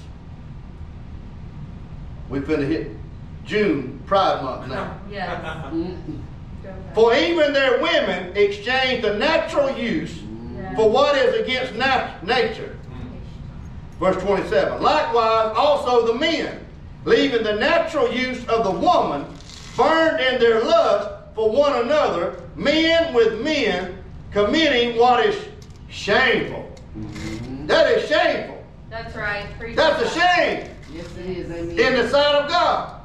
[2.29, 2.91] We finna hit
[3.47, 4.99] June Pride Month now.
[5.07, 5.73] Oh, yes.
[5.73, 6.21] Mm-mm.
[6.95, 10.19] For even their women exchange the natural use
[10.57, 10.77] Yes.
[10.77, 12.77] for what is against nat- nature.
[12.91, 14.05] Mm-hmm.
[14.05, 14.81] Verse 27.
[14.83, 16.65] Likewise, also the men,
[17.05, 19.27] leaving the natural use of the woman,
[19.77, 23.99] burned in their lust for one another, men with men,
[24.31, 25.37] committing what is
[25.89, 26.71] shameful.
[26.97, 27.67] Mm-hmm.
[27.67, 28.65] That is shameful.
[28.91, 29.47] That's right.
[29.59, 31.51] Preach That's a shame Yes, it is.
[31.51, 31.71] Amen.
[31.79, 33.01] in the sight of God.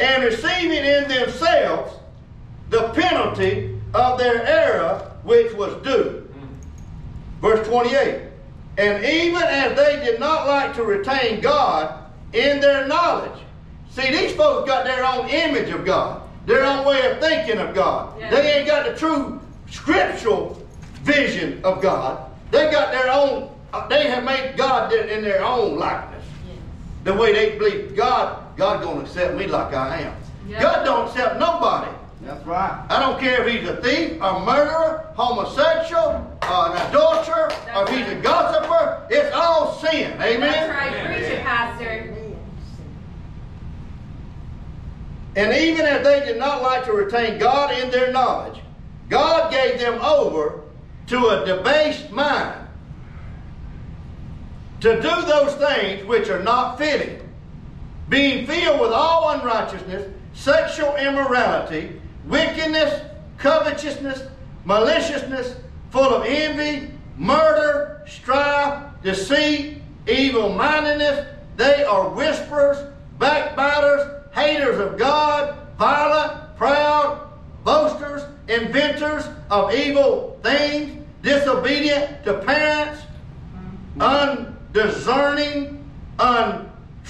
[0.00, 1.92] And receiving in themselves
[2.70, 6.26] the penalty of their error which was due.
[7.40, 8.22] Verse 28.
[8.78, 13.38] And even as they did not like to retain God in their knowledge.
[13.90, 17.74] See, these folks got their own image of God, their own way of thinking of
[17.74, 18.18] God.
[18.18, 18.30] Yeah.
[18.30, 20.66] They ain't got the true scriptural
[21.02, 22.30] vision of God.
[22.50, 26.24] They got their own, uh, they have made God in their own likeness.
[27.04, 30.14] The way they believe God, God gonna accept me like I am.
[30.46, 30.60] Yeah.
[30.60, 31.90] God don't accept nobody.
[32.20, 32.84] That's right.
[32.90, 37.88] I don't care if he's a thief, a murderer, homosexual, uh, an adulterer, or if
[37.88, 39.06] he's a gossiper.
[39.08, 40.12] It's all sin.
[40.20, 40.40] Amen?
[40.40, 41.06] That's right.
[41.06, 42.14] Preach it, Pastor.
[45.36, 48.60] And even as they did not like to retain God in their knowledge,
[49.08, 50.60] God gave them over
[51.06, 52.68] to a debased mind
[54.80, 57.26] to do those things which are not fitting,
[58.10, 63.02] being filled with all unrighteousness, sexual immorality, wickedness,
[63.38, 64.24] covetousness,
[64.64, 65.56] maliciousness,
[65.90, 71.26] full of envy, murder, strife, deceit, evil mindedness.
[71.56, 77.30] They are whisperers, backbiters, haters of God, violent, proud,
[77.64, 83.02] boasters, inventors of evil things, disobedient to parents,
[83.54, 84.02] mm-hmm.
[84.02, 85.84] undiscerning,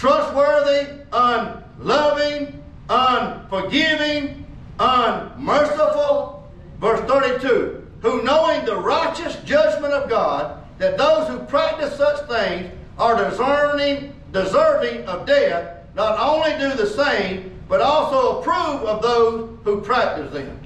[0.03, 4.46] untrustworthy, unloving, unforgiving,
[4.78, 6.51] unmerciful.
[6.80, 12.72] Verse 32 Who knowing the righteous judgment of God, that those who practice such things
[12.98, 19.59] are discerning, deserving of death, not only do the same, but also approve of those
[19.64, 20.59] who practice them.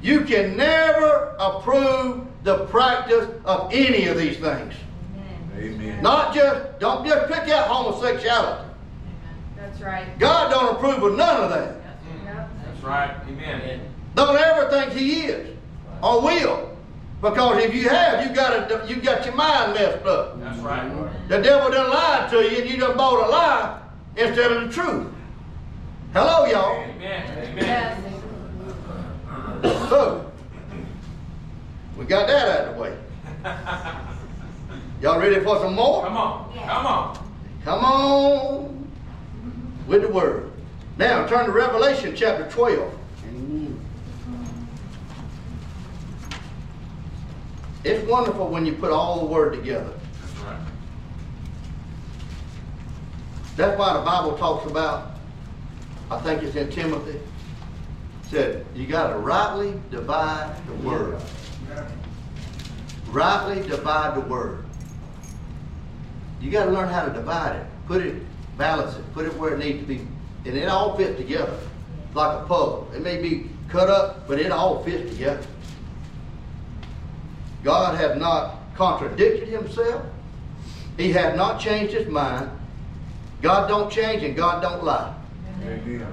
[0.00, 4.74] You can never approve the practice of any of these things.
[5.56, 5.74] Amen.
[5.74, 6.02] Amen.
[6.02, 8.68] Not just, don't just pick out homosexuality.
[9.56, 10.18] That's right.
[10.18, 11.76] God don't approve of none of that.
[12.64, 13.26] That's right.
[13.26, 13.32] Mm.
[13.32, 13.80] Amen.
[14.14, 15.56] Don't ever think He is
[16.02, 16.76] or will,
[17.20, 20.40] because if you have, you got a, you got your mind messed up.
[20.40, 21.28] That's right.
[21.28, 23.80] The devil done lied to you, and you done bought a lie
[24.16, 25.12] instead of the truth.
[26.12, 26.82] Hello, y'all.
[26.82, 27.58] Amen.
[27.58, 27.98] Amen.
[29.88, 30.32] So,
[31.96, 32.98] we got that out of the way.
[35.02, 36.04] Y'all ready for some more?
[36.04, 36.54] Come on.
[36.54, 37.28] Come on.
[37.64, 38.90] Come on
[39.88, 40.52] with the word.
[40.96, 42.98] Now turn to Revelation chapter 12.
[43.26, 43.80] Amen.
[47.82, 49.92] It's wonderful when you put all the word together.
[50.20, 50.60] That's right.
[53.56, 55.16] That's why the Bible talks about,
[56.12, 57.18] I think it's in Timothy,
[58.30, 61.20] said you got to rightly divide the word.
[63.08, 64.64] rightly divide the word.
[66.42, 68.16] You gotta learn how to divide it, put it,
[68.58, 69.98] balance it, put it where it needs to be,
[70.44, 71.56] and it all fits together,
[72.14, 72.90] like a puzzle.
[72.94, 75.46] It may be cut up, but it all fits together.
[77.62, 80.04] God has not contradicted himself.
[80.96, 82.50] He has not changed his mind.
[83.40, 85.14] God don't change and God don't lie.
[85.62, 86.06] Amen.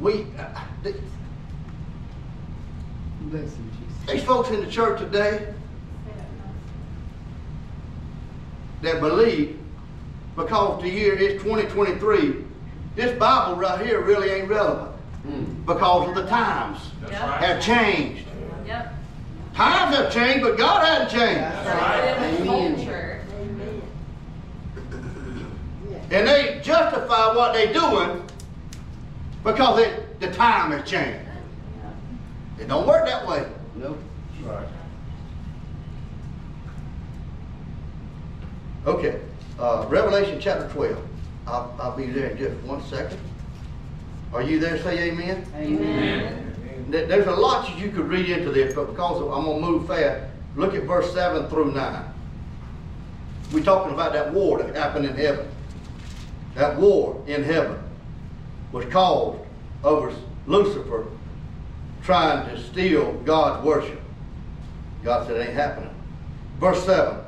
[0.00, 0.96] We, uh, th-
[3.22, 3.70] Bless him,
[4.06, 4.12] Jesus.
[4.20, 5.46] these folks in the church today
[8.82, 9.58] that believe
[10.36, 12.44] because the year is 2023,
[12.96, 14.90] this Bible right here really ain't relevant
[15.26, 15.64] Mm.
[15.64, 17.12] because of the times Yep.
[17.12, 18.26] have changed.
[18.66, 18.94] Yep.
[19.54, 21.40] Times have changed, but God hasn't changed.
[21.40, 22.18] That's right.
[22.18, 22.40] right.
[22.50, 23.80] Amen.
[26.10, 28.22] And they justify what they're doing
[29.42, 31.26] because it, the time has changed.
[32.58, 33.46] It don't work that way.
[33.76, 33.98] Nope.
[34.44, 34.66] Right.
[38.86, 39.20] Okay,
[39.58, 40.98] uh, Revelation chapter 12.
[41.46, 43.18] I'll, I'll be there in just one second.
[44.32, 44.78] Are you there?
[44.82, 45.46] Say amen.
[45.56, 46.86] Amen.
[46.90, 49.60] There- There's a lot that you could read into this, but because of- I'm going
[49.60, 50.24] to move fast,
[50.56, 52.04] look at verse 7 through 9.
[53.52, 55.46] We're talking about that war that happened in heaven.
[56.54, 57.78] That war in heaven
[58.72, 59.38] was caused
[59.82, 60.12] over
[60.46, 61.06] Lucifer
[62.04, 64.00] trying to steal God's worship.
[65.02, 65.90] God said it ain't happening.
[66.60, 67.18] Verse 7,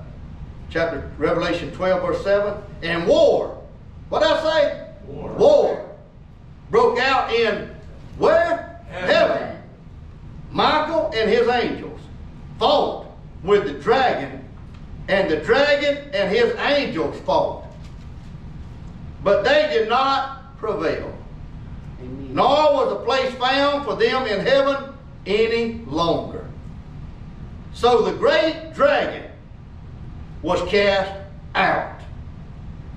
[0.70, 3.62] chapter Revelation 12, verse 7, and war.
[4.08, 4.88] What I say?
[5.06, 5.32] War.
[5.32, 5.86] War
[6.70, 7.70] broke out in
[8.18, 8.80] where?
[8.88, 9.08] Heaven.
[9.08, 9.62] Heaven.
[10.50, 12.00] Michael and his angels
[12.58, 13.06] fought
[13.42, 14.44] with the dragon,
[15.08, 17.64] and the dragon and his angels fought.
[19.22, 21.15] But they did not prevail.
[22.36, 24.92] Nor was a place found for them in heaven
[25.24, 26.46] any longer.
[27.72, 29.30] So the great dragon
[30.42, 31.18] was cast
[31.54, 31.98] out.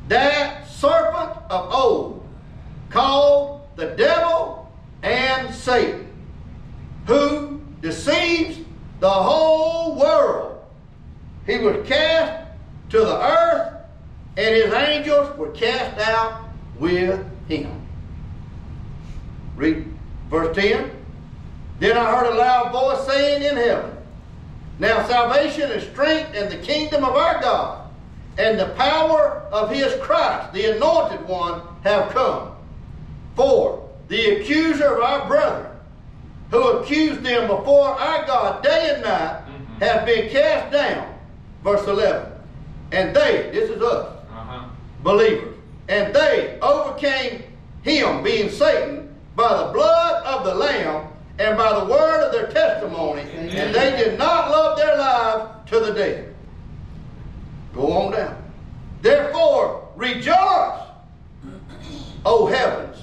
[0.10, 2.28] That serpent of old,
[2.90, 4.70] called the devil
[5.04, 6.12] and Satan,
[7.08, 8.60] who deceives
[9.00, 10.66] the whole world.
[11.46, 12.46] He was cast
[12.90, 13.74] to the earth,
[14.36, 16.42] and his angels were cast out
[16.78, 17.79] with him.
[19.60, 19.86] Read
[20.30, 20.90] verse 10.
[21.80, 23.92] Then I heard a loud voice saying in heaven,
[24.80, 27.90] Now salvation and strength and the kingdom of our God
[28.38, 32.52] and the power of his Christ, the anointed one, have come.
[33.36, 35.72] For the accuser of our brethren,
[36.52, 39.82] who accused them before our God day and night, Mhm.
[39.82, 41.06] have been cast down.
[41.66, 42.32] Verse 11.
[42.94, 44.60] And they, this is us, Uh-huh.
[45.04, 45.54] believers.
[45.90, 47.44] And they overcame
[47.84, 48.99] him, being Satan,
[49.40, 51.08] by the blood of the Lamb
[51.40, 53.22] and by the word of their testimony.
[53.22, 56.26] And they did not love their lives to the death.
[57.74, 58.44] Go on down.
[59.02, 60.82] Therefore, rejoice,
[62.26, 62.98] O heavens,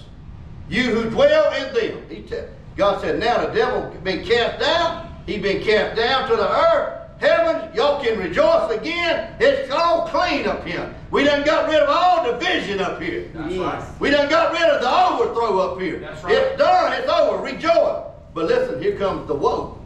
[0.68, 2.02] you who dwell in them.
[2.10, 5.14] He te- God said, now the devil been cast down.
[5.24, 6.95] He been cast down to the earth.
[7.18, 9.34] Heavens, y'all can rejoice again.
[9.40, 10.94] It's all clean up here.
[11.10, 13.30] We done got rid of all division up here.
[13.34, 13.60] That's Yes.
[13.60, 14.00] right.
[14.00, 15.98] We done got rid of the overthrow up here.
[15.98, 16.34] That's right.
[16.34, 16.92] It's done.
[16.92, 17.42] It's over.
[17.42, 18.02] Rejoice.
[18.34, 19.78] But listen, here comes the woe.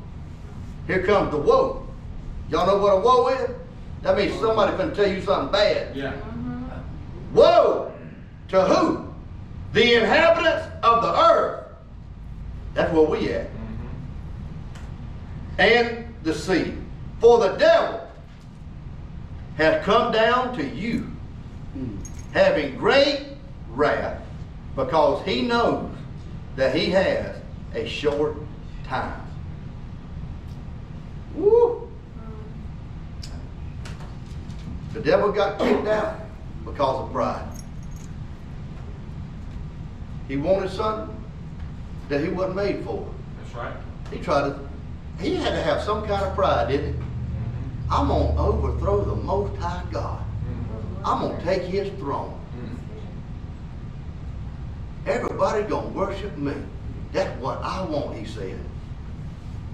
[0.88, 1.86] Here comes the woe.
[2.48, 3.50] Y'all know what a woe is?
[4.02, 5.94] That means somebody can tell you something bad.
[5.94, 6.14] Yeah.
[7.32, 7.92] Woe
[8.48, 9.06] to who?
[9.72, 11.64] The inhabitants of the earth.
[12.74, 13.46] That's where we at.
[13.46, 15.60] Mm-hmm.
[15.60, 16.74] And the sea.
[17.20, 18.00] For the devil
[19.56, 21.10] has come down to you,
[21.76, 21.98] Mm.
[22.32, 23.26] having great
[23.72, 24.20] wrath,
[24.74, 25.90] because he knows
[26.56, 27.36] that he has
[27.74, 28.36] a short
[28.84, 29.20] time.
[31.34, 31.88] Woo!
[34.94, 36.16] The devil got kicked out
[36.64, 37.46] because of pride.
[40.26, 41.16] He wanted something
[42.08, 43.06] that he wasn't made for.
[43.40, 43.74] That's right.
[44.10, 44.58] He tried to,
[45.20, 47.02] he had to have some kind of pride, didn't he?
[47.90, 50.22] I'm going to overthrow the Most High God.
[51.04, 52.38] I'm going to take his throne.
[55.06, 56.54] Everybody going to worship me.
[57.12, 58.58] That's what I want, he said.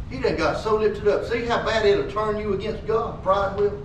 [0.09, 1.27] He done got so lifted up.
[1.27, 3.23] See how bad it'll turn you against God?
[3.23, 3.85] Pride will.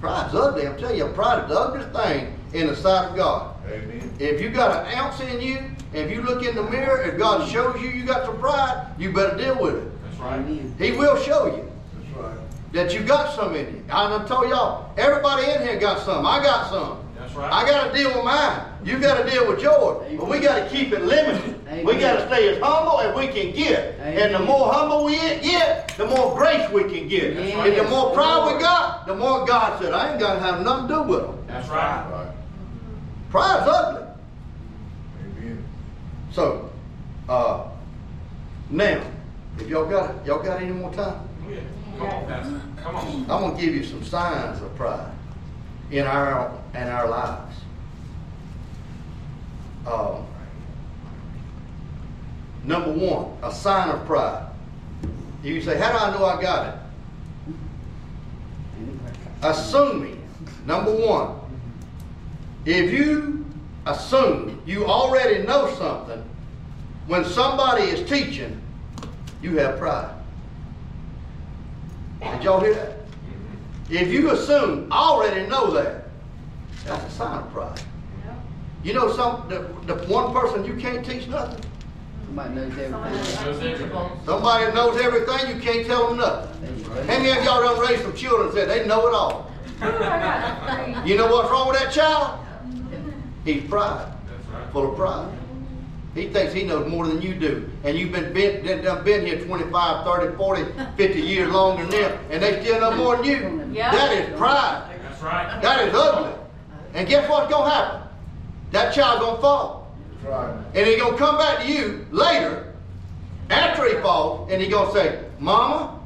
[0.00, 0.66] Pride's ugly.
[0.66, 3.56] I'm telling you, pride is the ugliest thing in the sight of God.
[3.66, 4.14] Amen.
[4.18, 7.50] If you got an ounce in you, if you look in the mirror, if God
[7.50, 10.02] shows you you got some pride, you better deal with it.
[10.04, 10.46] That's right.
[10.78, 11.69] He will show you That's right.
[12.72, 13.84] That you got some in you.
[13.90, 16.24] I done told y'all, everybody in here got some.
[16.26, 16.98] I got some.
[17.16, 17.52] That's That's right.
[17.52, 18.64] I gotta deal with mine.
[18.84, 20.06] You gotta deal with yours.
[20.18, 21.84] But we gotta keep it limited.
[21.84, 23.98] We gotta stay as humble as we can get.
[24.00, 27.36] And the more humble we get, the more grace we can get.
[27.36, 30.62] That's And the more pride we got, the more God said, I ain't gonna have
[30.64, 31.44] nothing to do with them.
[31.46, 32.10] That's right.
[32.10, 32.34] Right.
[33.30, 34.06] Pride's ugly.
[35.20, 35.64] Amen.
[36.32, 36.70] So,
[37.28, 37.68] uh,
[38.70, 39.02] now,
[39.58, 41.28] if y'all got, y'all got any more time?
[41.48, 41.58] Yeah.
[42.00, 43.20] Come on.
[43.22, 45.12] I'm gonna give you some signs of pride
[45.90, 47.56] in our in our lives.
[49.86, 50.26] Um,
[52.64, 54.46] number one, a sign of pride.
[55.42, 56.74] You say, "How do I know I got it?"
[59.42, 60.22] Assuming,
[60.66, 61.36] number one,
[62.64, 63.44] if you
[63.86, 66.22] assume you already know something,
[67.06, 68.60] when somebody is teaching,
[69.42, 70.19] you have pride.
[72.20, 72.96] Did y'all hear that?
[73.88, 76.04] If you assume, I already know that,
[76.84, 77.80] that's a sign of pride.
[78.24, 78.36] Yep.
[78.84, 81.64] You know some, the, the one person you can't teach nothing?
[82.26, 83.90] Somebody knows everything.
[84.24, 86.60] Somebody knows everything, you can't tell them nothing.
[86.60, 86.94] There you go.
[86.94, 89.50] How many of y'all done raised some children and said they know it all?
[89.82, 91.10] Ooh, I got three.
[91.10, 92.38] You know what's wrong with that child?
[93.44, 94.12] He's pride,
[94.52, 94.72] right.
[94.72, 95.32] full of pride.
[96.14, 97.70] He thinks he knows more than you do.
[97.84, 100.64] And you've been, been, done- done been here 25, 30, 40,
[100.96, 103.70] 50 years longer than them, and they still know more than you.
[103.72, 103.92] Yeah.
[103.92, 104.90] That is pride.
[105.02, 105.62] That's right.
[105.62, 106.32] That is ugly.
[106.94, 108.08] And guess what's gonna happen?
[108.72, 109.94] That child's gonna fall.
[110.24, 110.52] Right.
[110.74, 112.74] And he gonna come back to you later,
[113.50, 115.98] after he falls, and he gonna say, Mama,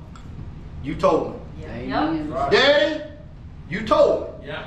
[0.83, 1.65] you told me.
[1.67, 2.31] Amen.
[2.31, 2.51] Right.
[2.51, 3.03] Daddy,
[3.71, 4.49] you told me.
[4.49, 4.67] Yeah.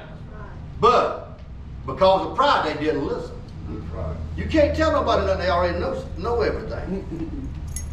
[0.82, 1.40] But
[1.86, 3.36] because of pride, they didn't listen.
[3.70, 4.16] That's right.
[4.38, 7.50] You can't tell nobody that they already know, know everything.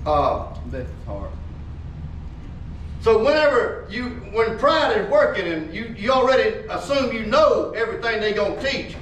[0.07, 1.31] Uh, That's hard.
[3.01, 8.21] so whenever you, when pride is working and you, you already assume you know everything
[8.21, 8.95] they're gonna teach,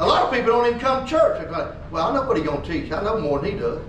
[0.00, 1.40] a lot of people don't even come to church.
[1.40, 2.90] They're like, well, I know what he gonna teach.
[2.90, 3.80] I know more than he does.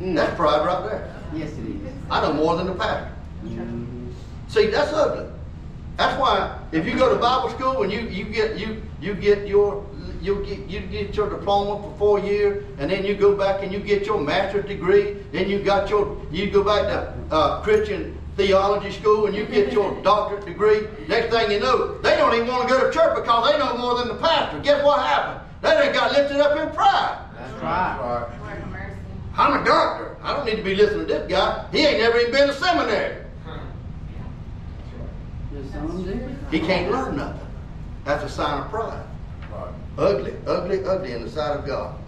[0.00, 0.14] Mm.
[0.14, 1.14] That's pride right there.
[1.34, 1.92] Yes, it is.
[2.10, 3.12] I know more than the pastor.
[3.44, 4.08] Mhm.
[4.48, 5.26] See, that's ugly.
[5.98, 9.46] That's why if you go to Bible school and you, you get you you get
[9.46, 9.84] your
[10.26, 13.72] you get you get your diploma for four years, and then you go back and
[13.72, 15.16] you get your master's degree.
[15.30, 19.72] Then you got your you go back to uh, Christian theology school and you get
[19.72, 20.86] your doctorate degree.
[21.08, 23.78] Next thing you know, they don't even want to go to church because they know
[23.78, 24.60] more than the pastor.
[24.60, 25.40] Guess what happened?
[25.62, 27.18] They done got lifted up in pride.
[27.38, 27.98] That's That's right.
[27.98, 28.38] right.
[28.40, 29.00] Lord have mercy.
[29.36, 30.16] I'm a doctor.
[30.22, 31.66] I don't need to be listening to this guy.
[31.72, 33.22] He ain't never even been to seminary.
[35.52, 36.36] There's some do.
[36.50, 37.46] He can't learn nothing.
[38.04, 39.04] That's a sign of pride.
[39.96, 40.06] Right.
[40.06, 41.98] Ugly, ugly, ugly in the sight of God.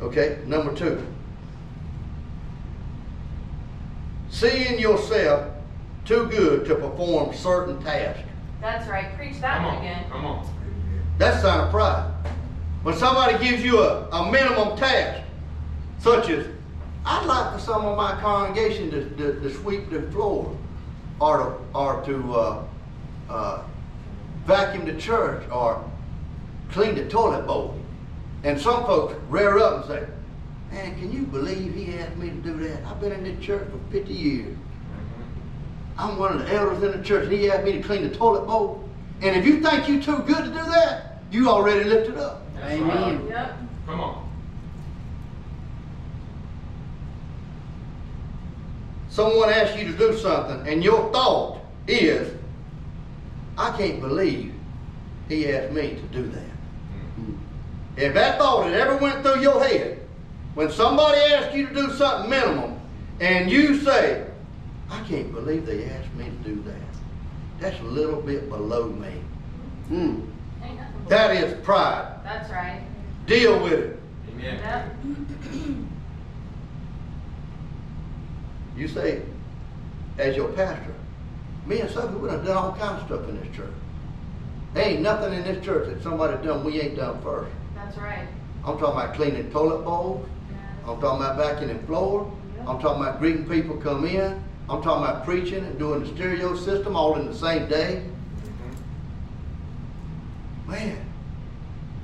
[0.00, 1.04] Okay, number two.
[4.30, 5.52] Seeing yourself
[6.04, 8.22] too good to perform certain tasks.
[8.60, 9.14] That's right.
[9.16, 9.82] Preach that Come one on.
[9.82, 10.04] again.
[10.10, 10.54] Come on.
[11.18, 12.12] That's a sign of pride.
[12.82, 15.24] When somebody gives you a, a minimum task,
[15.98, 16.46] such as,
[17.04, 20.56] I'd like for some of my congregation to, to, to sweep the floor,
[21.20, 22.64] or to, or to uh,
[23.28, 23.62] uh,
[24.46, 25.84] vacuum the church, or
[26.70, 27.78] clean the toilet bowl.
[28.44, 30.08] And some folks rear up and say,
[30.70, 32.84] man, can you believe he asked me to do that?
[32.84, 34.56] I've been in this church for 50 years.
[35.98, 38.14] I'm one of the elders in the church, and he asked me to clean the
[38.14, 38.88] toilet bowl.
[39.20, 42.42] And if you think you're too good to do that, you already lifted up.
[42.54, 43.20] That's Amen.
[43.26, 43.30] right.
[43.30, 43.58] Yep.
[43.86, 44.28] Come on.
[49.10, 51.58] Someone asks you to do something, and your thought
[51.88, 52.32] is,
[53.58, 54.54] I can't believe
[55.28, 56.44] he asked me to do that.
[57.96, 60.00] If that thought had ever went through your head,
[60.54, 62.80] when somebody asks you to do something minimum,
[63.20, 64.24] and you say,
[64.88, 66.74] I can't believe they asked me to do that.
[67.58, 69.12] That's a little bit below me.
[69.90, 70.26] Mm.
[70.62, 72.20] Ain't nothing but- That is pride.
[72.22, 72.80] That's right.
[73.26, 74.00] Deal with it.
[74.30, 74.60] Amen.
[74.62, 74.94] Yep.
[78.76, 79.22] You say,
[80.18, 80.94] as your pastor,
[81.68, 83.70] me and Sophie, we done done all kinds of stuff in this church.
[84.72, 87.52] There ain't nothing in this church that somebody done we ain't done first.
[87.74, 88.26] That's right.
[88.64, 90.26] I'm talking about cleaning toilet bowls.
[90.50, 90.90] Yeah.
[90.90, 92.32] I'm talking about vacuuming floor.
[92.66, 94.42] I'm talking about greeting people come in.
[94.68, 98.02] I'm talking about preaching and doing the stereo system all in the same day.
[100.66, 100.70] Mm-hmm.
[100.70, 101.04] Man,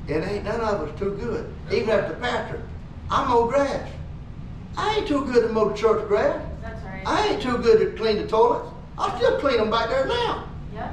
[0.08, 1.52] it ain't none of us too good.
[1.72, 2.62] Even as the pastor,
[3.10, 3.90] I mow grass.
[4.76, 6.42] I ain't too good to mow the church grass.
[6.62, 7.02] That's right.
[7.06, 8.73] I ain't too good to clean the toilets.
[8.98, 10.48] I still clean them back there now.
[10.74, 10.92] Yep.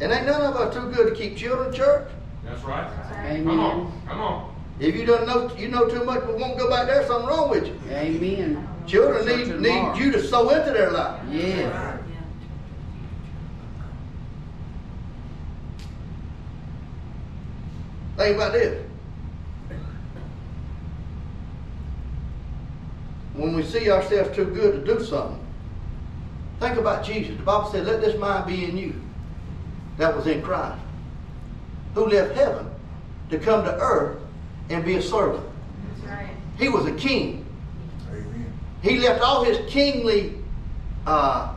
[0.00, 2.08] And ain't none of us too good to keep children, church.
[2.44, 2.90] That's right.
[3.24, 3.44] Amen.
[3.44, 4.02] Come on.
[4.06, 4.54] Come on.
[4.78, 7.06] If you don't know, you know too much, We won't go back there.
[7.06, 7.78] Something wrong with you.
[7.90, 8.66] Amen.
[8.86, 11.20] Children need need you to sow into their life.
[11.30, 11.98] Yeah.
[18.16, 18.86] Think about this.
[23.34, 25.38] When we see ourselves too good to do something,
[26.60, 27.36] think about Jesus.
[27.36, 28.94] The Bible said, let this mind be in you
[29.96, 30.78] that was in Christ,
[31.94, 32.66] who left heaven
[33.30, 34.18] to come to earth
[34.68, 35.44] and be a servant.
[36.02, 36.30] That's right.
[36.58, 37.44] He was a king.
[38.10, 38.52] Amen.
[38.82, 40.34] He left all his kingly
[41.06, 41.54] uh,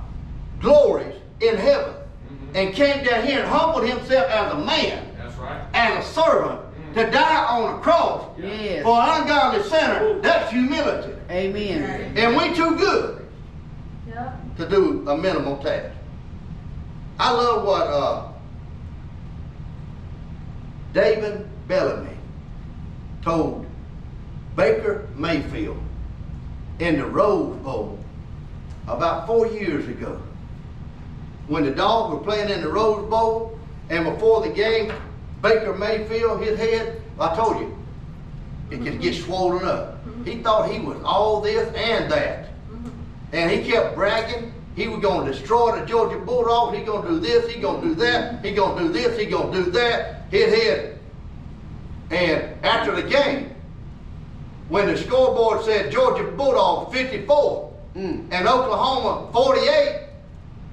[0.59, 2.55] glories in heaven Mhm.
[2.55, 5.61] and came down here and humbled himself as a man, That's right.
[5.73, 6.59] as a servant,
[6.95, 8.83] to die on a cross Yes.
[8.83, 10.19] for an ungodly sinner.
[10.21, 11.13] That's humility.
[11.29, 12.13] Amen.
[12.15, 13.22] And we too good Yep.
[14.57, 15.95] To do a minimal task.
[17.19, 18.31] I love what uh,
[20.93, 22.17] David Bellamy
[23.23, 23.65] told
[24.55, 25.81] Baker Mayfield
[26.79, 27.99] in the Rose Bowl
[28.87, 30.21] about four years ago.
[31.47, 33.57] When the Dogs were playing in the Rose Bowl,
[33.89, 34.91] and before the game,
[35.41, 37.77] Baker Mayfield, his head, I told you,
[38.71, 39.99] it could get swollen up.
[40.25, 42.42] He thought he was all this and that.
[43.33, 44.53] And he kept bragging.
[44.75, 46.77] He was going to destroy the Georgia Bulldogs.
[46.77, 47.51] He going to do this.
[47.51, 48.43] He going to do that.
[48.45, 49.19] He going to do this.
[49.19, 50.25] He going to do that.
[50.31, 50.97] Hit, hit.
[52.11, 53.53] And after the game,
[54.69, 58.25] when the scoreboard said Georgia Bulldogs 54 Mm.
[58.31, 60.07] and Oklahoma 48,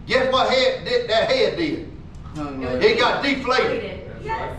[0.06, 1.86] guess what head did, that head did?
[2.34, 4.00] Hung It got deflated.
[4.24, 4.56] Yes.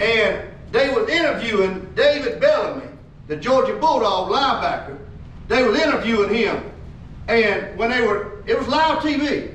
[0.00, 2.86] And they was interviewing David Bellamy,
[3.26, 4.96] the Georgia Bulldog linebacker.
[5.48, 6.62] They was interviewing him.
[7.28, 9.52] And when they were, it was live TV.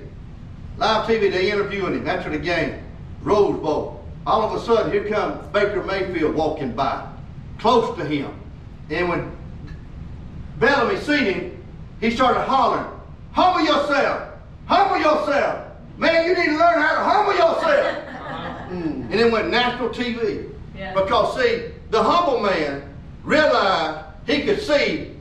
[0.77, 2.83] Live TV, they interviewing him after the game,
[3.21, 4.03] Rose Bowl.
[4.25, 7.07] All of a sudden, here comes Baker Mayfield walking by,
[7.59, 8.33] close to him.
[8.89, 9.31] And when
[10.59, 11.63] Bellamy seen him,
[11.99, 12.87] he started hollering,
[13.31, 14.29] humble yourself,
[14.65, 15.67] humble yourself.
[15.97, 17.97] Man, you need to learn how to humble yourself.
[18.71, 19.11] Mm.
[19.11, 20.49] And it went national TV.
[20.77, 20.93] Yeah.
[20.93, 22.81] Because see, the humble man
[23.25, 25.11] realized he could see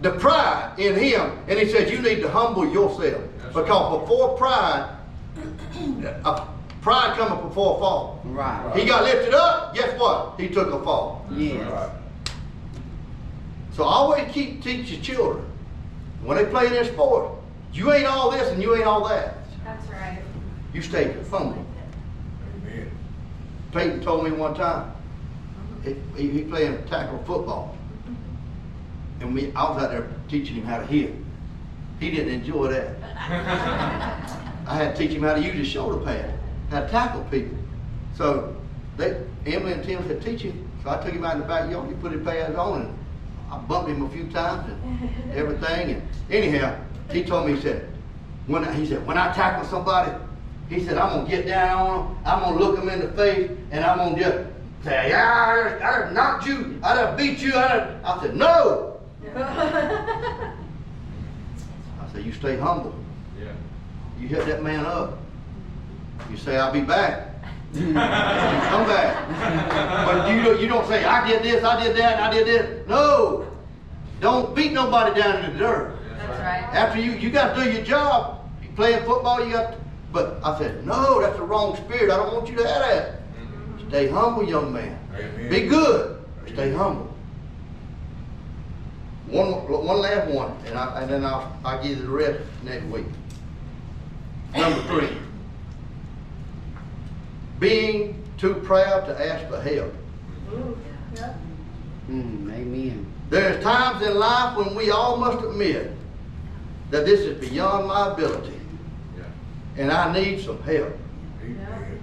[0.00, 4.36] the pride in him, and he said, "You need to humble yourself." That's Because before
[4.36, 4.96] pride,
[6.80, 8.20] pride coming before a fall.
[8.24, 8.76] Right.
[8.76, 9.74] He got lifted up.
[9.74, 10.40] Guess what?
[10.40, 11.26] He took a fall.
[11.30, 11.70] Yes.
[11.70, 11.90] Right.
[13.72, 15.44] So always keep teach your children
[16.22, 17.32] when they play their sport.
[17.72, 19.38] You ain't all this and you ain't all that.
[19.64, 20.22] That's right.
[20.72, 21.64] You stay humble.
[22.64, 22.90] Amen.
[23.72, 24.92] Peyton told me one time,
[25.84, 26.16] mm-hmm.
[26.16, 27.76] he, he, he playing tackle football.
[29.20, 31.14] And we, I was out there teaching him how to hit.
[32.00, 32.96] He didn't enjoy that.
[34.66, 36.32] I had to teach him how to use his shoulder pad,
[36.70, 37.58] how to tackle people.
[38.16, 38.56] So
[38.96, 40.66] they, Emily and Tim said, teach him.
[40.82, 42.98] So I took him out in the backyard, he put his pads on and
[43.50, 45.90] I bumped him a few times and everything.
[45.96, 46.78] And anyhow,
[47.10, 47.88] he told me, he said,
[48.46, 50.12] when I, he said, when I tackle somebody,
[50.68, 53.50] he said, I'm gonna get down on them, I'm gonna look them in the face,
[53.72, 54.48] and I'm gonna just
[54.84, 58.00] say, yeah, I done knocked you, I done beat you, I done.
[58.04, 58.89] I said, no.
[59.36, 60.54] I
[62.12, 62.94] said, you stay humble.
[63.38, 63.52] Yeah.
[64.18, 65.18] You hit that man up.
[66.30, 67.28] You say, I'll be back.
[67.74, 70.06] Come back.
[70.06, 72.88] But you don't, you don't say, I did this, I did that, I did this.
[72.88, 73.46] No.
[74.20, 75.96] Don't beat nobody down in the dirt.
[76.18, 76.74] That's right.
[76.74, 78.50] After you, you got to do your job.
[78.62, 79.72] You playing football, you got.
[79.72, 79.78] To,
[80.12, 82.10] but I said, no, that's the wrong spirit.
[82.10, 83.20] I don't want you to have that.
[83.20, 83.88] Mm-hmm.
[83.88, 84.98] Stay humble, young man.
[85.14, 85.48] Amen.
[85.48, 86.22] Be good.
[86.48, 87.09] Stay humble.
[89.30, 92.84] One, one last one, and, I, and then I'll, I'll give you the rest next
[92.86, 93.06] week.
[94.56, 95.16] Number three.
[97.58, 99.94] Being too proud to ask for help.
[100.52, 100.76] Ooh,
[101.14, 101.38] yep.
[102.10, 102.52] Mm.
[102.52, 103.06] Amen.
[103.28, 105.92] There's times in life when we all must admit
[106.90, 108.60] that this is beyond my ability
[109.76, 110.96] and I need some help.
[111.42, 112.00] Amen.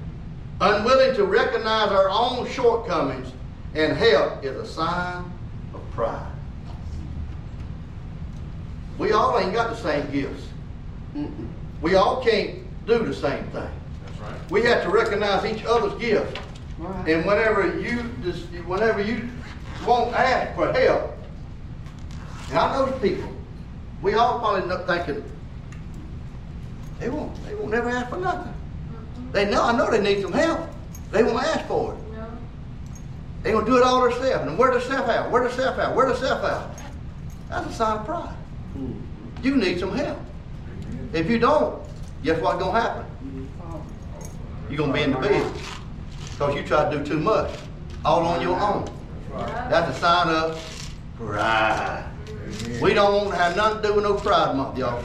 [0.60, 3.32] Unwilling to recognize our own shortcomings
[3.76, 5.32] and help is a sign
[5.74, 6.32] of pride.
[8.98, 10.48] We all ain't got the same gifts.
[11.16, 11.48] Mm-mm.
[11.82, 13.70] We all can't do the same thing.
[14.06, 14.52] That's right.
[14.52, 16.40] We have to recognize each other's gifts.
[16.78, 17.10] Right.
[17.10, 19.30] And whenever you just, whenever you
[19.86, 21.14] won't ask for help,
[22.50, 23.30] and I know the people,
[24.02, 25.24] we all probably not thinking,
[27.00, 28.54] they won't, they won't never ask for nothing.
[29.32, 30.68] They know, I know they need some help.
[31.12, 32.16] They won't ask for it.
[32.16, 32.28] No.
[33.44, 34.48] They gonna do it all themselves.
[34.48, 35.32] And where the self out?
[35.32, 35.96] Where the self out?
[35.96, 36.72] Where the self out?
[37.50, 38.37] That's a sign of pride.
[39.44, 40.20] You need some help.
[41.14, 41.82] If you don't,
[42.24, 43.06] guess what's gonna happen?
[43.34, 43.86] You fall.
[44.70, 45.54] You're gonna be in the bed.
[46.32, 47.52] Because you try to do too much.
[48.06, 48.88] All on your own.
[49.70, 52.06] That's a sign of pride.
[52.82, 55.04] We don't want to have nothing to do with no pride month, y'all.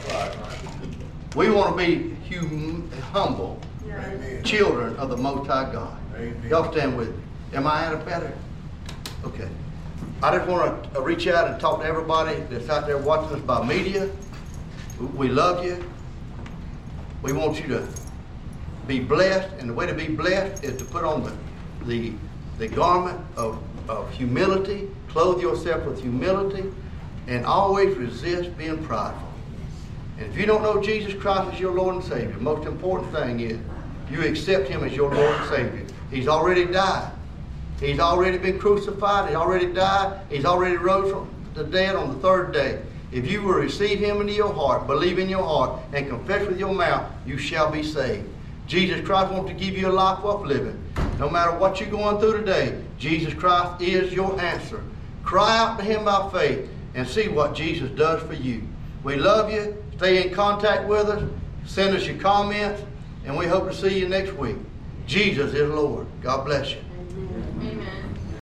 [1.35, 4.43] We want to be hum- humble Amen.
[4.43, 5.97] children of the Most High God.
[6.15, 6.43] Amen.
[6.49, 7.23] Y'all stand with me.
[7.53, 8.31] Am I at a better?
[9.25, 9.47] Okay.
[10.23, 13.35] I just want to uh, reach out and talk to everybody that's out there watching
[13.35, 14.09] us by media.
[14.97, 15.91] We love you.
[17.21, 17.85] We want you to
[18.87, 21.35] be blessed, and the way to be blessed is to put on the,
[21.85, 22.13] the,
[22.57, 26.71] the garment of, of humility, clothe yourself with humility,
[27.27, 29.27] and always resist being prideful.
[30.19, 33.11] And if you don't know Jesus Christ as your Lord and Savior, the most important
[33.11, 33.59] thing is
[34.09, 35.85] you accept Him as your Lord and Savior.
[36.09, 37.11] He's already died.
[37.83, 39.29] He's already been crucified.
[39.29, 40.21] He already died.
[40.29, 42.81] He's already rose from the dead on the third day.
[43.11, 46.57] If you will receive Him into your heart, believe in your heart, and confess with
[46.57, 48.27] your mouth, you shall be saved.
[48.67, 50.81] Jesus Christ wants to give you a life worth living.
[51.19, 54.81] No matter what you're going through today, Jesus Christ is your answer.
[55.23, 58.63] Cry out to Him by faith and see what Jesus does for you.
[59.03, 59.83] We love you.
[59.97, 61.29] Stay in contact with us.
[61.65, 62.81] Send us your comments,
[63.25, 64.55] and we hope to see you next week.
[65.05, 66.07] Jesus is Lord.
[66.21, 66.92] God bless you.